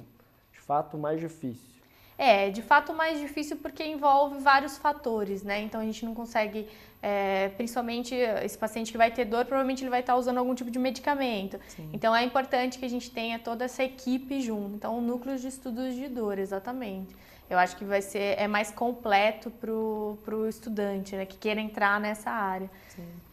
De 0.52 0.60
fato, 0.60 0.98
mais 0.98 1.22
difícil. 1.22 1.77
É, 2.18 2.50
de 2.50 2.64
fato 2.64 2.94
mais 2.94 3.20
difícil 3.20 3.58
porque 3.58 3.84
envolve 3.86 4.40
vários 4.40 4.76
fatores, 4.78 5.44
né? 5.44 5.62
Então 5.62 5.80
a 5.80 5.84
gente 5.84 6.04
não 6.04 6.16
consegue, 6.16 6.68
é, 7.02 7.50
principalmente 7.50 8.16
esse 8.16 8.58
paciente 8.58 8.92
que 8.92 8.98
vai 8.98 9.12
ter 9.12 9.26
dor, 9.26 9.46
provavelmente 9.46 9.84
ele 9.84 9.92
vai 9.92 10.00
estar 10.00 10.16
usando 10.16 10.40
algum 10.40 10.56
tipo 10.56 10.72
de 10.72 10.80
medicamento. 10.80 11.60
Sim. 11.68 11.90
Então 11.94 12.16
é 12.16 12.24
importante 12.24 12.80
que 12.80 12.86
a 12.86 12.90
gente 12.90 13.12
tenha 13.12 13.38
toda 13.38 13.66
essa 13.66 13.84
equipe 13.84 14.42
junto. 14.42 14.76
Então, 14.76 14.98
o 14.98 15.02
núcleo 15.02 15.38
de 15.38 15.48
estudos 15.48 15.94
de 15.94 16.08
dor, 16.08 16.40
exatamente. 16.40 17.16
Eu 17.50 17.58
acho 17.60 17.78
que 17.78 17.86
vai 17.86 18.02
ser 18.02 18.36
é 18.38 18.48
mais 18.48 18.72
completo 18.72 19.52
para 19.52 19.72
o 19.72 20.48
estudante, 20.50 21.16
né, 21.16 21.26
que 21.26 21.38
queira 21.38 21.62
entrar 21.62 22.00
nessa 22.00 22.32
área. 22.32 22.70
Sim. 22.90 23.27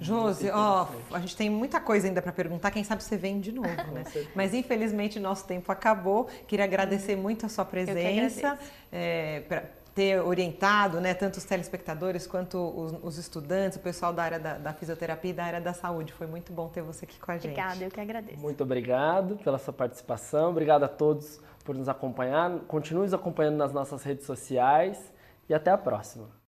Josi, 0.00 0.50
ó, 0.50 0.86
a 1.12 1.20
gente 1.20 1.36
tem 1.36 1.50
muita 1.50 1.80
coisa 1.80 2.06
ainda 2.06 2.22
para 2.22 2.32
perguntar, 2.32 2.70
quem 2.70 2.84
sabe 2.84 3.02
você 3.02 3.16
vem 3.16 3.40
de 3.40 3.52
novo, 3.52 3.68
né? 3.92 4.04
Mas 4.34 4.54
infelizmente 4.54 5.18
nosso 5.18 5.46
tempo 5.46 5.70
acabou. 5.72 6.28
Queria 6.46 6.64
agradecer 6.64 7.16
muito 7.16 7.46
a 7.46 7.48
sua 7.48 7.64
presença, 7.64 8.58
é, 8.92 9.40
para 9.48 9.64
ter 9.98 10.20
orientado, 10.20 11.00
né, 11.00 11.12
tanto 11.12 11.38
os 11.38 11.44
telespectadores 11.44 12.24
quanto 12.24 12.56
os, 12.56 12.92
os, 13.02 13.18
estudantes, 13.18 13.78
o 13.78 13.80
pessoal 13.80 14.12
da 14.12 14.22
área 14.22 14.38
da, 14.38 14.56
da, 14.56 14.72
fisioterapia 14.72 15.32
e 15.32 15.34
da 15.34 15.44
área 15.44 15.60
da 15.60 15.72
saúde. 15.72 16.12
Foi 16.12 16.28
muito 16.28 16.52
bom 16.52 16.68
ter 16.68 16.82
você 16.82 17.04
aqui 17.04 17.18
com 17.18 17.32
a 17.32 17.34
gente. 17.34 17.46
Obrigada, 17.46 17.84
eu 17.84 17.90
que 17.90 18.00
agradeço. 18.00 18.38
Muito 18.38 18.62
obrigado 18.62 19.38
pela 19.38 19.58
sua 19.58 19.72
participação. 19.72 20.50
Obrigado 20.50 20.84
a 20.84 20.88
todos 20.88 21.40
por 21.64 21.74
nos 21.74 21.88
acompanhar. 21.88 22.60
Continue 22.68 23.02
nos 23.02 23.14
acompanhando 23.14 23.56
nas 23.56 23.72
nossas 23.72 24.04
redes 24.04 24.24
sociais 24.24 25.12
e 25.48 25.54
até 25.54 25.72
a 25.72 25.76
próxima. 25.76 26.38